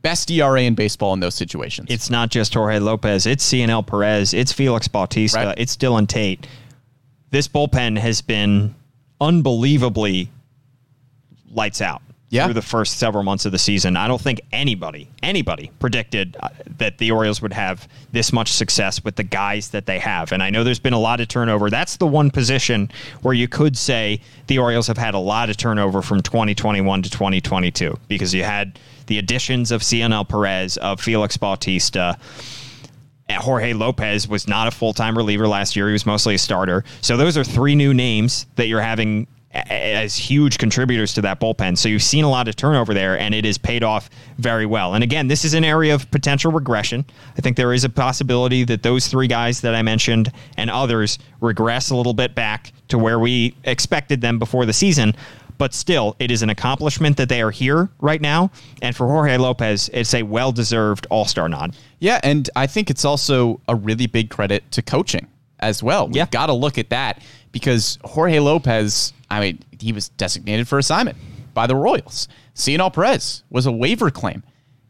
[0.00, 1.88] Best ERA in baseball in those situations.
[1.90, 3.26] It's not just Jorge Lopez.
[3.26, 4.32] It's Cionel Perez.
[4.32, 5.38] It's Felix Bautista.
[5.38, 5.58] Right.
[5.58, 6.46] It's Dylan Tate.
[7.30, 8.74] This bullpen has been
[9.20, 10.30] unbelievably
[11.52, 12.44] lights out Yeah.
[12.44, 13.96] through the first several months of the season.
[13.96, 19.02] I don't think anybody, anybody predicted uh, that the Orioles would have this much success
[19.02, 20.30] with the guys that they have.
[20.32, 21.70] And I know there's been a lot of turnover.
[21.70, 22.90] That's the one position
[23.22, 27.10] where you could say the Orioles have had a lot of turnover from 2021 to
[27.10, 32.18] 2022 because you had the additions of Cionel Perez, of Felix Bautista.
[33.30, 35.86] Jorge Lopez was not a full time reliever last year.
[35.88, 36.84] He was mostly a starter.
[37.02, 39.26] So those are three new names that you're having
[39.70, 41.76] as huge contributors to that bullpen.
[41.76, 44.94] So you've seen a lot of turnover there, and it has paid off very well.
[44.94, 47.04] And again, this is an area of potential regression.
[47.36, 51.18] I think there is a possibility that those three guys that I mentioned and others
[51.40, 55.14] regress a little bit back to where we expected them before the season.
[55.58, 58.52] But still, it is an accomplishment that they are here right now.
[58.80, 61.74] And for Jorge Lopez, it's a well deserved all star nod.
[61.98, 65.26] Yeah, and I think it's also a really big credit to coaching
[65.58, 66.06] as well.
[66.06, 66.26] We've Yeah.
[66.30, 71.16] got to look at that because Jorge Lopez, I mean, he was designated for assignment
[71.54, 72.28] by the Royals.
[72.54, 74.42] Cionel Perez was a waiver claim.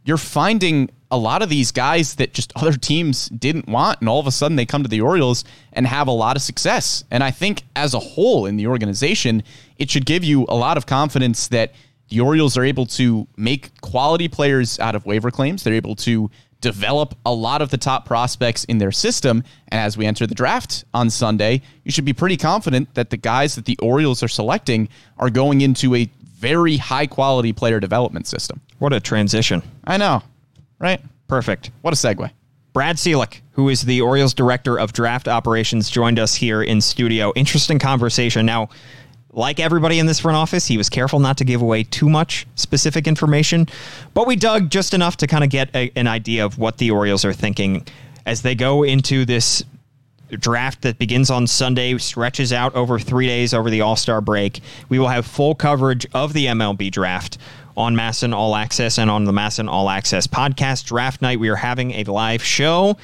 [0.05, 4.21] You're finding a lot of these guys that just other teams didn't want, and all
[4.21, 7.05] of a sudden they come to the Orioles and have a lot of success.
[7.11, 9.43] And I think as a whole in the organization,
[9.79, 11.73] it should give you a lot of confidence that
[12.09, 15.63] the Orioles are able to make quality players out of waiver claims.
[15.63, 19.45] They're able to develop a lot of the top prospects in their system.
[19.69, 23.17] And as we enter the draft on Sunday, you should be pretty confident that the
[23.17, 28.27] guys that the Orioles are selecting are going into a very high quality player development
[28.27, 28.61] system.
[28.79, 29.63] What a transition.
[29.85, 30.23] I know,
[30.79, 31.01] right?
[31.27, 31.71] Perfect.
[31.83, 32.31] What a segue.
[32.73, 37.33] Brad Ciolek, who is the Orioles director of draft operations, joined us here in studio.
[37.35, 38.47] Interesting conversation.
[38.47, 38.69] Now,
[39.33, 42.47] like everybody in this front office, he was careful not to give away too much
[42.55, 43.67] specific information,
[44.15, 46.91] but we dug just enough to kind of get a, an idea of what the
[46.91, 47.87] Orioles are thinking
[48.27, 49.63] as they go into this
[50.31, 54.61] draft that begins on Sunday, stretches out over three days over the All Star break.
[54.89, 57.39] We will have full coverage of the MLB draft
[57.77, 60.85] on MASN All Access and on the MASN All Access podcast.
[60.85, 62.97] Draft night, we are having a live show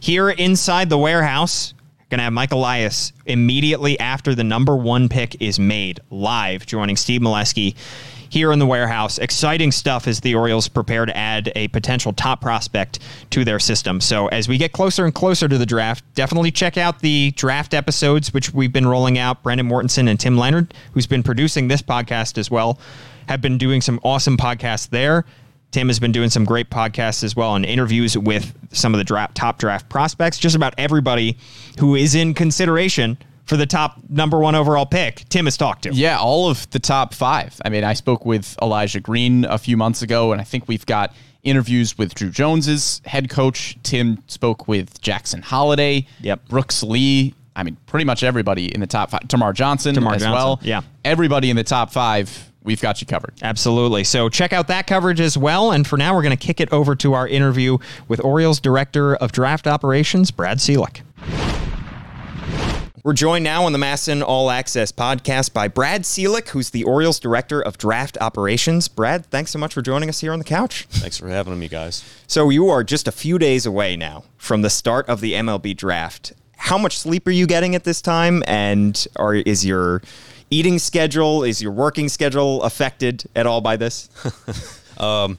[0.00, 1.74] here inside the warehouse.
[2.14, 6.94] Going to have Mike Elias immediately after the number one pick is made live, joining
[6.94, 7.74] Steve Melewski
[8.28, 9.18] here in the warehouse.
[9.18, 13.00] Exciting stuff as the Orioles prepare to add a potential top prospect
[13.30, 14.00] to their system.
[14.00, 17.74] So as we get closer and closer to the draft, definitely check out the draft
[17.74, 19.42] episodes, which we've been rolling out.
[19.42, 22.78] Brandon Mortensen and Tim Leonard, who's been producing this podcast as well,
[23.28, 25.24] have been doing some awesome podcasts there.
[25.74, 29.02] Tim has been doing some great podcasts as well and interviews with some of the
[29.04, 31.36] draft, top draft prospects, just about everybody
[31.80, 35.28] who is in consideration for the top number one overall pick.
[35.30, 35.92] Tim has talked to.
[35.92, 37.60] Yeah, all of the top five.
[37.64, 40.86] I mean, I spoke with Elijah Green a few months ago, and I think we've
[40.86, 43.76] got interviews with Drew Jones's head coach.
[43.82, 46.06] Tim spoke with Jackson Holliday.
[46.20, 46.46] Yep.
[46.50, 47.34] Brooks Lee.
[47.56, 49.22] I mean, pretty much everybody in the top five.
[49.22, 50.60] Termarr Johnson Termarr as Johnson, well.
[50.62, 50.82] yeah.
[51.04, 53.34] Everybody in the top five, we've got you covered.
[53.42, 54.02] Absolutely.
[54.02, 55.70] So check out that coverage as well.
[55.70, 59.14] And for now, we're going to kick it over to our interview with Orioles Director
[59.14, 61.02] of Draft Operations, Brad Ciolek.
[63.04, 67.20] We're joined now on the MASN All Access podcast by Brad Ciolek, who's the Orioles
[67.20, 68.88] Director of Draft Operations.
[68.88, 70.86] Brad, thanks so much for joining us here on the couch.
[70.88, 72.02] Thanks for having me, guys.
[72.26, 75.76] So you are just a few days away now from the start of the MLB
[75.76, 76.32] draft.
[76.56, 78.42] How much sleep are you getting at this time?
[78.46, 80.00] And are, is your
[80.54, 84.08] eating schedule, is your working schedule affected at all by this?
[84.96, 85.38] Um,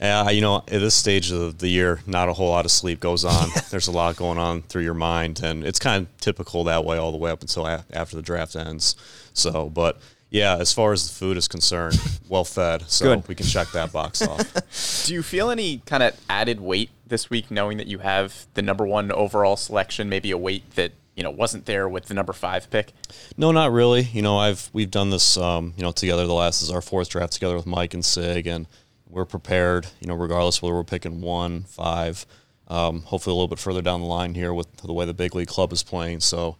[0.00, 2.98] yeah, you know, at this stage of the year, not a whole lot of sleep
[2.98, 3.50] goes on.
[3.70, 6.98] There's a lot going on through your mind, and it's kind of typical that way
[6.98, 8.96] all the way up until a- after the draft ends.
[9.32, 12.90] So, but yeah, as far as the food is concerned, well fed.
[12.90, 13.28] So Good.
[13.28, 15.06] we can check that box off.
[15.06, 18.62] Do you feel any kind of added weight this week, knowing that you have the
[18.62, 22.32] number one overall selection, maybe a weight that you know wasn't there with the number
[22.32, 22.92] five pick?
[23.36, 24.02] No, not really.
[24.02, 26.26] You know, I've we've done this, um, you know, together.
[26.26, 28.66] The last is our fourth draft together with Mike and Sig, and
[29.08, 29.86] we're prepared.
[30.00, 32.26] You know, regardless whether we're picking one, five,
[32.68, 35.34] um, hopefully a little bit further down the line here with the way the big
[35.34, 36.20] league club is playing.
[36.20, 36.58] So,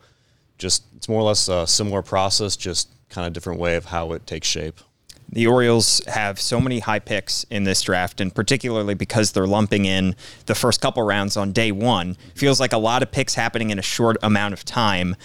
[0.59, 4.13] just it's more or less a similar process, just kind of different way of how
[4.13, 4.81] it takes shape.
[5.29, 9.85] The Orioles have so many high picks in this draft, and particularly because they're lumping
[9.85, 10.15] in
[10.47, 13.79] the first couple rounds on day one, feels like a lot of picks happening in
[13.79, 15.17] a short amount of time.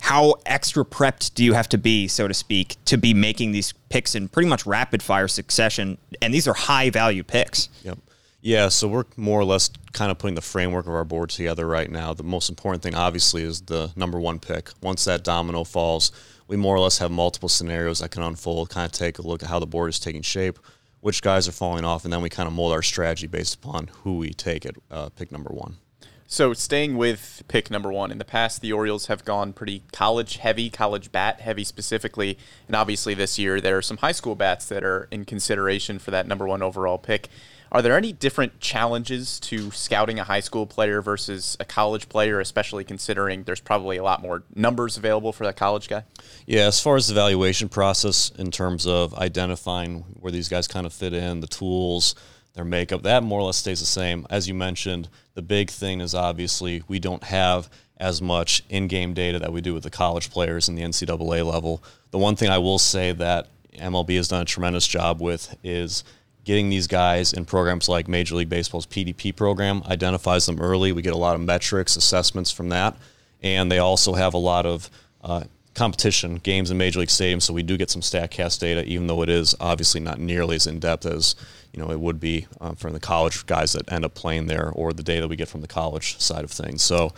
[0.00, 3.72] How extra prepped do you have to be, so to speak, to be making these
[3.88, 5.98] picks in pretty much rapid fire succession?
[6.20, 7.68] And these are high value picks.
[7.84, 7.98] Yep.
[8.40, 11.64] Yeah, so we're more or less kind of putting the framework of our board together
[11.68, 12.12] right now.
[12.12, 14.70] The most important thing, obviously, is the number one pick.
[14.82, 16.10] Once that domino falls,
[16.52, 19.42] we more or less have multiple scenarios that can unfold, kind of take a look
[19.42, 20.58] at how the board is taking shape,
[21.00, 23.88] which guys are falling off, and then we kind of mold our strategy based upon
[24.02, 25.78] who we take at uh, pick number one.
[26.26, 30.36] So, staying with pick number one, in the past, the Orioles have gone pretty college
[30.36, 32.36] heavy, college bat heavy specifically.
[32.66, 36.10] And obviously, this year, there are some high school bats that are in consideration for
[36.10, 37.30] that number one overall pick.
[37.72, 42.38] Are there any different challenges to scouting a high school player versus a college player,
[42.38, 46.04] especially considering there's probably a lot more numbers available for that college guy?
[46.46, 50.84] Yeah, as far as the evaluation process in terms of identifying where these guys kind
[50.84, 52.14] of fit in, the tools,
[52.52, 54.26] their makeup, that more or less stays the same.
[54.28, 59.38] As you mentioned, the big thing is obviously we don't have as much in-game data
[59.38, 61.82] that we do with the college players in the NCAA level.
[62.10, 66.04] The one thing I will say that MLB has done a tremendous job with is
[66.44, 70.92] getting these guys in programs like Major League Baseball's PDP program identifies them early.
[70.92, 72.96] We get a lot of metrics, assessments from that,
[73.42, 74.90] and they also have a lot of
[75.22, 75.44] uh,
[75.74, 77.42] competition games in Major League Stadiums.
[77.42, 80.66] So we do get some Statcast data, even though it is obviously not nearly as
[80.66, 81.36] in depth as
[81.72, 84.70] you know it would be um, from the college guys that end up playing there,
[84.70, 86.82] or the data we get from the college side of things.
[86.82, 87.12] So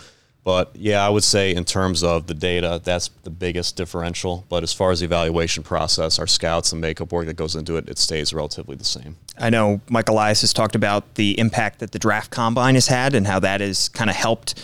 [0.45, 4.45] But yeah, I would say in terms of the data, that's the biggest differential.
[4.51, 7.77] But as far as the evaluation process, our scouts and makeup work that goes into
[7.79, 9.17] it, it stays relatively the same.
[9.39, 13.15] I know Mike Elias has talked about the impact that the draft combine has had
[13.15, 14.61] and how that has kind of helped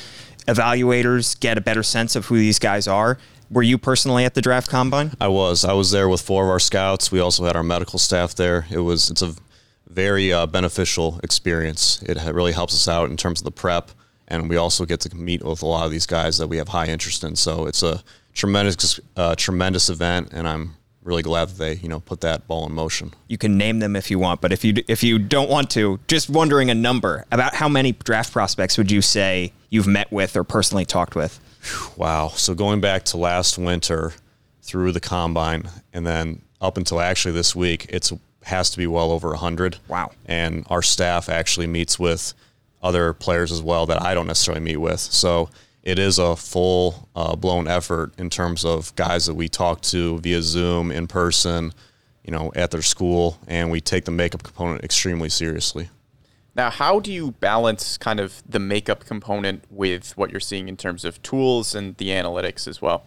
[0.47, 3.19] evaluators get a better sense of who these guys are.
[3.51, 5.13] Were you personally at the draft combine?
[5.21, 5.65] I was.
[5.65, 7.11] I was there with four of our scouts.
[7.11, 8.67] We also had our medical staff there.
[8.71, 9.11] It was.
[9.11, 9.35] It's a
[9.89, 12.01] very uh, beneficial experience.
[12.03, 13.91] It really helps us out in terms of the prep,
[14.31, 16.69] and we also get to meet with a lot of these guys that we have
[16.69, 17.37] high interest in.
[17.37, 18.03] So it's a
[18.33, 22.67] tremendous, uh, tremendous event, and I'm really glad that they, you know, put that ball
[22.67, 23.13] in motion.
[23.29, 25.99] You can name them if you want, but if you if you don't want to,
[26.07, 30.37] just wondering a number about how many draft prospects would you say you've met with
[30.37, 31.41] or personally talked with?
[31.97, 32.29] Wow.
[32.29, 34.13] So going back to last winter
[34.63, 38.13] through the combine and then up until actually this week, it's
[38.45, 39.79] has to be well over 100.
[39.89, 40.13] Wow.
[40.27, 42.35] And our staff actually meets with
[42.83, 45.01] other players as well that I don't necessarily meet with.
[45.01, 45.51] So
[45.83, 50.19] it is a full uh, blown effort in terms of guys that we talk to
[50.19, 51.73] via Zoom, in person,
[52.25, 55.89] you know, at their school, and we take the makeup component extremely seriously.
[56.55, 60.77] Now, how do you balance kind of the makeup component with what you're seeing in
[60.77, 63.07] terms of tools and the analytics as well?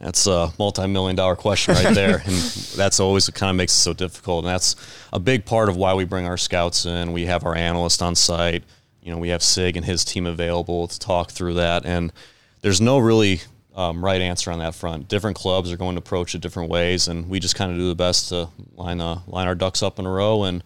[0.00, 2.34] That's a multi-million dollar question right there, and
[2.74, 4.44] that's always what kind of makes it so difficult.
[4.44, 4.74] And that's
[5.12, 7.12] a big part of why we bring our scouts in.
[7.12, 8.64] We have our analysts on site.
[9.02, 11.86] You know, we have Sig and his team available to talk through that.
[11.86, 12.12] And
[12.60, 13.40] there's no really
[13.74, 15.08] um, right answer on that front.
[15.08, 17.88] Different clubs are going to approach it different ways, and we just kind of do
[17.88, 20.62] the best to line uh, line our ducks up in a row and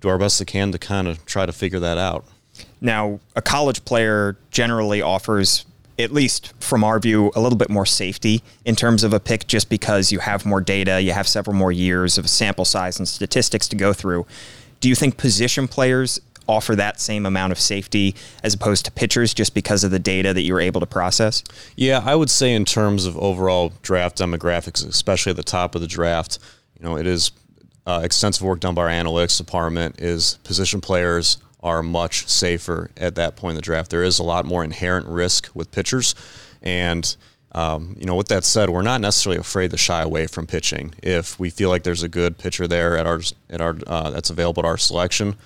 [0.00, 2.24] do our best we can to kind of try to figure that out.
[2.80, 5.64] Now, a college player generally offers,
[5.98, 9.46] at least from our view, a little bit more safety in terms of a pick
[9.46, 13.08] just because you have more data, you have several more years of sample size and
[13.08, 14.26] statistics to go through.
[14.80, 19.34] Do you think position players offer that same amount of safety as opposed to pitchers
[19.34, 21.42] just because of the data that you're able to process?
[21.76, 25.80] Yeah, I would say in terms of overall draft demographics, especially at the top of
[25.80, 26.38] the draft,
[26.78, 27.32] you know, it is
[27.86, 30.00] uh, extensive work done by our analytics department.
[30.00, 33.90] Is position players are much safer at that point in the draft.
[33.90, 36.14] There is a lot more inherent risk with pitchers,
[36.62, 37.16] and
[37.52, 40.94] um, you know, with that said, we're not necessarily afraid to shy away from pitching.
[41.02, 44.30] If we feel like there's a good pitcher there at our at our uh, that's
[44.30, 45.36] available at our selection,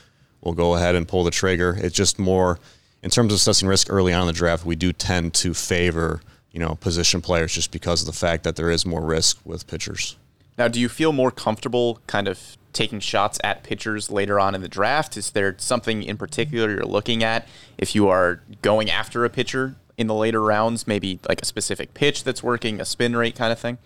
[0.40, 1.76] we'll go ahead and pull the trigger.
[1.80, 2.58] It's just more
[3.02, 4.64] in terms of assessing risk early on in the draft.
[4.64, 6.20] We do tend to favor
[6.52, 9.66] you know position players just because of the fact that there is more risk with
[9.66, 10.16] pitchers.
[10.56, 14.60] Now, do you feel more comfortable kind of taking shots at pitchers later on in
[14.60, 15.16] the draft?
[15.16, 17.46] Is there something in particular you're looking at
[17.78, 21.92] if you are going after a pitcher in the later rounds, maybe like a specific
[21.92, 23.78] pitch that's working, a spin rate kind of thing?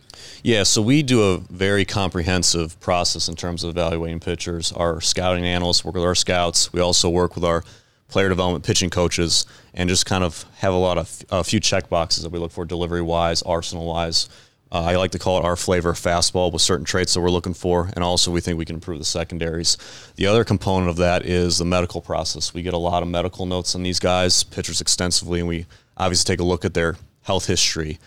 [0.43, 4.71] Yeah, so we do a very comprehensive process in terms of evaluating pitchers.
[4.73, 6.73] Our scouting analysts work with our scouts.
[6.73, 7.65] We also work with our
[8.09, 11.89] player development pitching coaches and just kind of have a lot of a few check
[11.89, 14.29] boxes that we look for delivery wise, arsenal wise.
[14.71, 17.53] Uh, I like to call it our flavor fastball with certain traits that we're looking
[17.53, 19.77] for, and also we think we can improve the secondaries.
[20.17, 22.55] The other component of that is the medical process.
[22.55, 26.33] We get a lot of medical notes on these guys, pitchers extensively, and we obviously
[26.33, 27.99] take a look at their health history,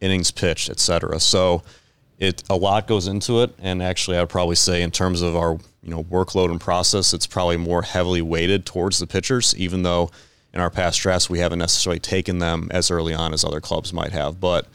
[0.00, 1.20] innings pitched, etc.
[1.20, 1.62] So
[2.18, 5.34] it a lot goes into it, and actually, I would probably say in terms of
[5.36, 9.82] our you know workload and process, it's probably more heavily weighted towards the pitchers, even
[9.82, 10.10] though
[10.54, 13.92] in our past drafts we haven't necessarily taken them as early on as other clubs
[13.92, 14.66] might have, but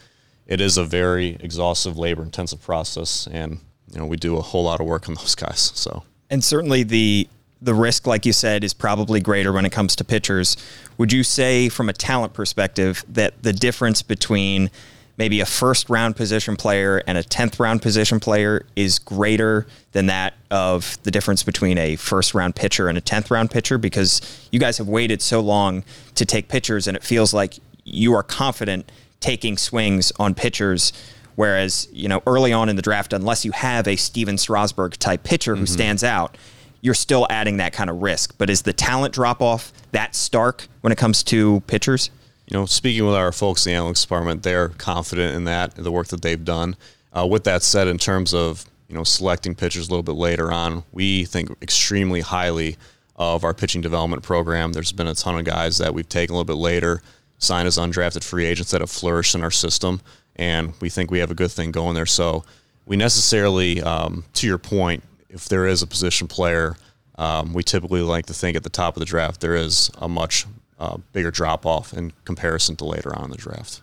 [0.48, 3.60] it is a very exhaustive, labor intensive process, and
[3.92, 5.72] you know we do a whole lot of work on those guys.
[5.76, 7.28] So and certainly the
[7.62, 10.58] the risk, like you said, is probably greater when it comes to pitchers.
[10.98, 14.70] Would you say, from a talent perspective, that the difference between
[15.18, 20.06] maybe a first round position player and a 10th round position player is greater than
[20.06, 24.48] that of the difference between a first round pitcher and a 10th round pitcher because
[24.52, 25.84] you guys have waited so long
[26.16, 30.94] to take pitchers and it feels like you are confident taking swings on pitchers.
[31.36, 35.24] Whereas, you know, early on in the draft, unless you have a Stephen Strasburg type
[35.24, 35.74] pitcher who mm-hmm.
[35.74, 36.36] stands out,
[36.82, 38.36] you're still adding that kind of risk.
[38.38, 42.12] But is the talent drop off that stark when it comes to pitchers?
[42.48, 45.92] you know, speaking with our folks in the analytics department, they're confident in that, the
[45.92, 46.76] work that they've done.
[47.12, 50.52] Uh, with that said, in terms of you know selecting pitchers a little bit later
[50.52, 52.78] on, we think extremely highly
[53.18, 54.72] of our pitching development program.
[54.72, 57.02] There's been a ton of guys that we've taken a little bit later,
[57.38, 60.00] signed as undrafted free agents that have flourished in our system,
[60.38, 62.06] and we think we have a good thing going there.
[62.06, 62.46] So
[62.86, 66.76] we necessarily, um, to your point, if there is a position player,
[67.18, 70.08] um, we typically like to think at the top of the draft there is a
[70.08, 70.46] much
[70.80, 73.82] uh, bigger drop off in comparison to later on in the draft.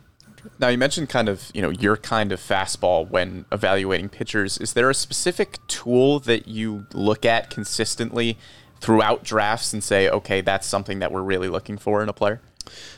[0.58, 4.58] Now you mentioned kind of you know your kind of fastball when evaluating pitchers.
[4.58, 8.36] Is there a specific tool that you look at consistently
[8.80, 12.40] throughout drafts and say, okay, that's something that we're really looking for in a player?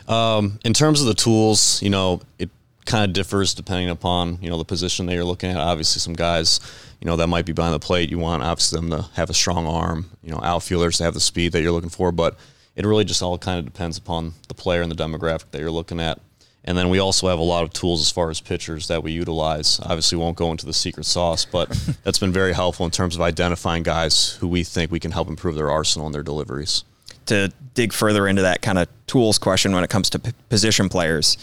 [0.08, 2.50] Um, in terms of the tools, you know, it
[2.84, 5.56] kind of differs depending upon you know the position that you're looking at.
[5.56, 6.60] Obviously, some guys,
[7.00, 8.10] you know, that might be behind the plate.
[8.10, 10.10] You want obviously them to have a strong arm.
[10.22, 12.12] You know, outfielders to have the speed that you're looking for.
[12.12, 12.38] But
[12.74, 15.70] it really just all kind of depends upon the player and the demographic that you're
[15.70, 16.20] looking at.
[16.66, 19.12] And then we also have a lot of tools as far as pitchers that we
[19.12, 19.78] utilize.
[19.80, 21.68] Obviously, won't go into the secret sauce, but
[22.02, 25.28] that's been very helpful in terms of identifying guys who we think we can help
[25.28, 26.84] improve their arsenal and their deliveries.
[27.26, 30.88] To dig further into that kind of tools question when it comes to p- position
[30.88, 31.36] players,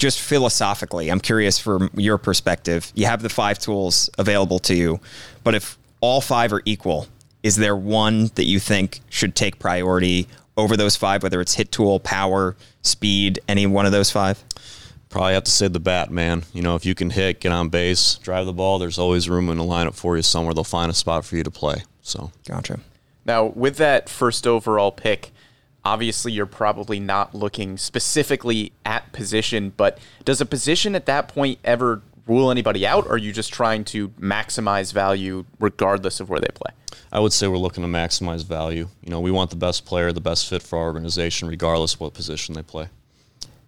[0.00, 2.90] just philosophically, I'm curious from your perspective.
[2.94, 4.98] You have the five tools available to you,
[5.44, 7.06] but if all five are equal,
[7.42, 10.26] is there one that you think should take priority
[10.56, 14.42] over those five, whether it's hit tool, power, speed, any one of those five?
[15.10, 16.44] Probably have to say the bat, man.
[16.54, 19.50] You know, if you can hit, get on base, drive the ball, there's always room
[19.50, 20.54] in the lineup for you somewhere.
[20.54, 21.82] They'll find a spot for you to play.
[22.00, 22.80] So, Gotcha.
[23.26, 25.30] Now, with that first overall pick,
[25.84, 31.58] obviously you're probably not looking specifically at position, but does a position at that point
[31.64, 36.40] ever rule anybody out, or are you just trying to maximize value regardless of where
[36.40, 36.72] they play?
[37.12, 38.88] I would say we're looking to maximize value.
[39.02, 42.00] You know, we want the best player, the best fit for our organization, regardless of
[42.00, 42.88] what position they play.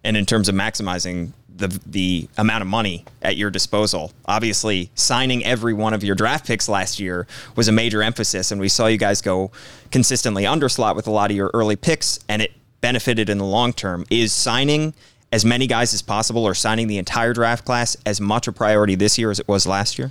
[0.04, 4.12] and in terms of maximizing the the amount of money at your disposal.
[4.26, 7.26] Obviously, signing every one of your draft picks last year
[7.56, 9.50] was a major emphasis, and we saw you guys go
[9.90, 13.72] consistently underslot with a lot of your early picks, and it benefited in the long
[13.72, 14.04] term.
[14.10, 14.94] Is signing
[15.32, 18.94] as many guys as possible, or signing the entire draft class, as much a priority
[18.94, 20.10] this year as it was last year?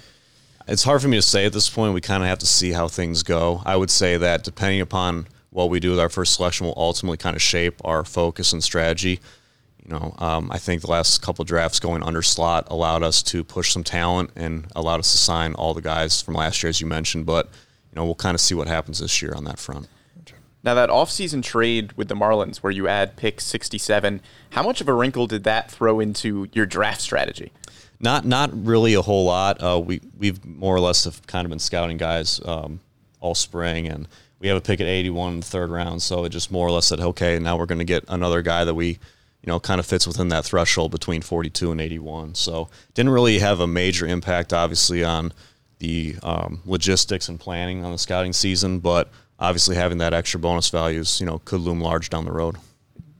[0.67, 1.93] It's hard for me to say at this point.
[1.93, 3.61] We kind of have to see how things go.
[3.65, 7.17] I would say that depending upon what we do with our first selection will ultimately
[7.17, 9.19] kind of shape our focus and strategy.
[9.91, 13.43] You know, um, I think the last couple drafts going under slot allowed us to
[13.43, 16.79] push some talent and allowed us to sign all the guys from last year, as
[16.79, 17.25] you mentioned.
[17.25, 19.89] But you know, we'll kind of see what happens this year on that front.
[20.63, 24.21] Now, that offseason trade with the Marlins where you add pick 67,
[24.51, 27.51] how much of a wrinkle did that throw into your draft strategy?
[27.99, 29.61] Not not really a whole lot.
[29.61, 32.79] Uh, we we've more or less have kind of been scouting guys um,
[33.19, 34.07] all spring, and
[34.39, 36.01] we have a pick at 81 in the third round.
[36.01, 38.63] So it just more or less said, okay, now we're going to get another guy
[38.63, 38.97] that we,
[39.43, 42.35] you know, kind of fits within that threshold between 42 and 81.
[42.35, 45.33] So didn't really have a major impact, obviously, on
[45.79, 50.69] the um, logistics and planning on the scouting season, but obviously having that extra bonus
[50.69, 52.57] values, you know, could loom large down the road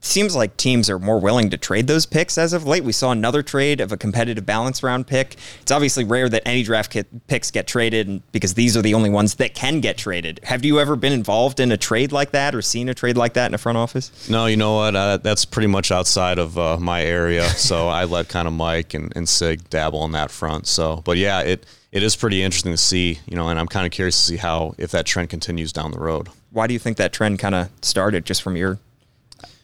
[0.02, 2.84] seems like teams are more willing to trade those picks as of late.
[2.84, 5.36] We saw another trade of a competitive balance round pick.
[5.62, 9.08] It's obviously rare that any draft kit picks get traded because these are the only
[9.08, 10.40] ones that can get traded.
[10.42, 13.34] Have you ever been involved in a trade like that or seen a trade like
[13.34, 14.28] that in a front office?
[14.28, 14.96] No, you know what?
[14.96, 17.48] Uh, that's pretty much outside of uh, my area.
[17.62, 20.66] So I let kind of Mike and, and Sig dabble on that front.
[20.66, 23.86] So, but yeah, it it is pretty interesting to see, you know, and I'm kind
[23.86, 26.28] of curious to see how if that trend continues down the road.
[26.50, 28.78] Why do you think that trend kind of started just from your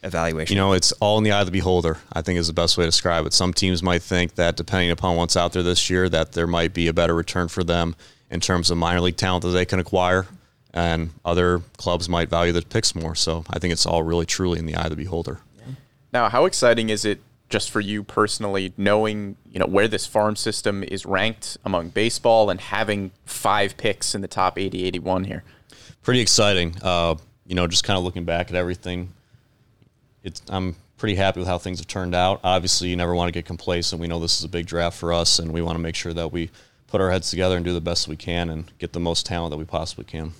[0.03, 0.55] evaluation?
[0.55, 1.97] You know, it's all in the eye of the beholder.
[2.13, 3.33] I think is the best way to describe it.
[3.33, 6.73] Some teams might think that depending upon what's out there this year, that there might
[6.73, 7.95] be a better return for them
[8.29, 10.27] in terms of minor league talent that they can acquire,
[10.73, 13.15] and other clubs might value the picks more.
[13.15, 15.39] So I think it's all really truly in the eye of the beholder.
[16.11, 20.35] Now, how exciting is it just for you personally, knowing you know where this farm
[20.35, 25.43] system is ranked among baseball and having five picks in the top 80, 81 here?
[26.03, 26.75] Pretty exciting.
[26.81, 29.11] Uh, you know, just kind of looking back at everything,
[30.23, 32.39] it's I'm pretty happy with how things have turned out.
[32.43, 34.01] Obviously, you never want to get complacent.
[34.01, 36.13] We know this is a big draft for us, and we want to make sure
[36.13, 36.51] that we
[36.87, 39.51] put our heads together and do the best we can and get the most talent
[39.51, 40.33] that we possibly can.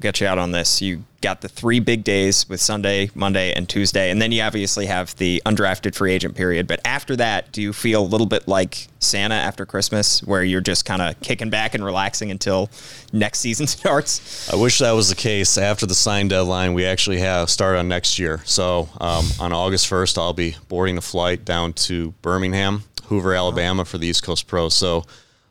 [0.00, 0.82] Get you out on this.
[0.82, 4.86] You got the three big days with Sunday, Monday, and Tuesday, and then you obviously
[4.86, 6.66] have the undrafted free agent period.
[6.66, 10.60] But after that, do you feel a little bit like Santa after Christmas, where you're
[10.60, 12.70] just kind of kicking back and relaxing until
[13.12, 14.52] next season starts?
[14.52, 15.58] I wish that was the case.
[15.58, 18.40] After the sign deadline, we actually have start on next year.
[18.44, 23.84] So um, on August 1st, I'll be boarding the flight down to Birmingham, Hoover, Alabama
[23.84, 24.68] for the East Coast Pro.
[24.68, 25.04] So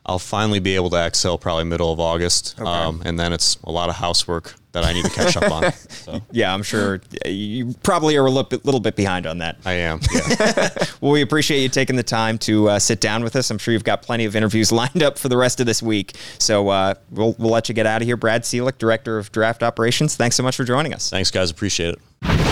[0.06, 2.58] I'll finally be able to exhale probably middle of August.
[2.60, 5.72] Um, and then it's a lot of housework that I need to catch up on.
[6.06, 9.56] So Yeah, I'm sure you probably are a little bit, little bit behind on that.
[9.64, 10.00] I am.
[10.38, 10.68] Yeah.
[11.00, 13.50] Well, we appreciate you taking the time to uh, sit down with us.
[13.50, 16.12] I'm sure you've got plenty of interviews lined up for the rest of this week.
[16.38, 18.16] So uh, we'll, we'll let you get out of here.
[18.16, 21.10] Brad Ciolek, Director of Draft Operations, thanks so much for joining us.
[21.10, 21.50] Thanks, guys.
[21.50, 22.45] Appreciate it.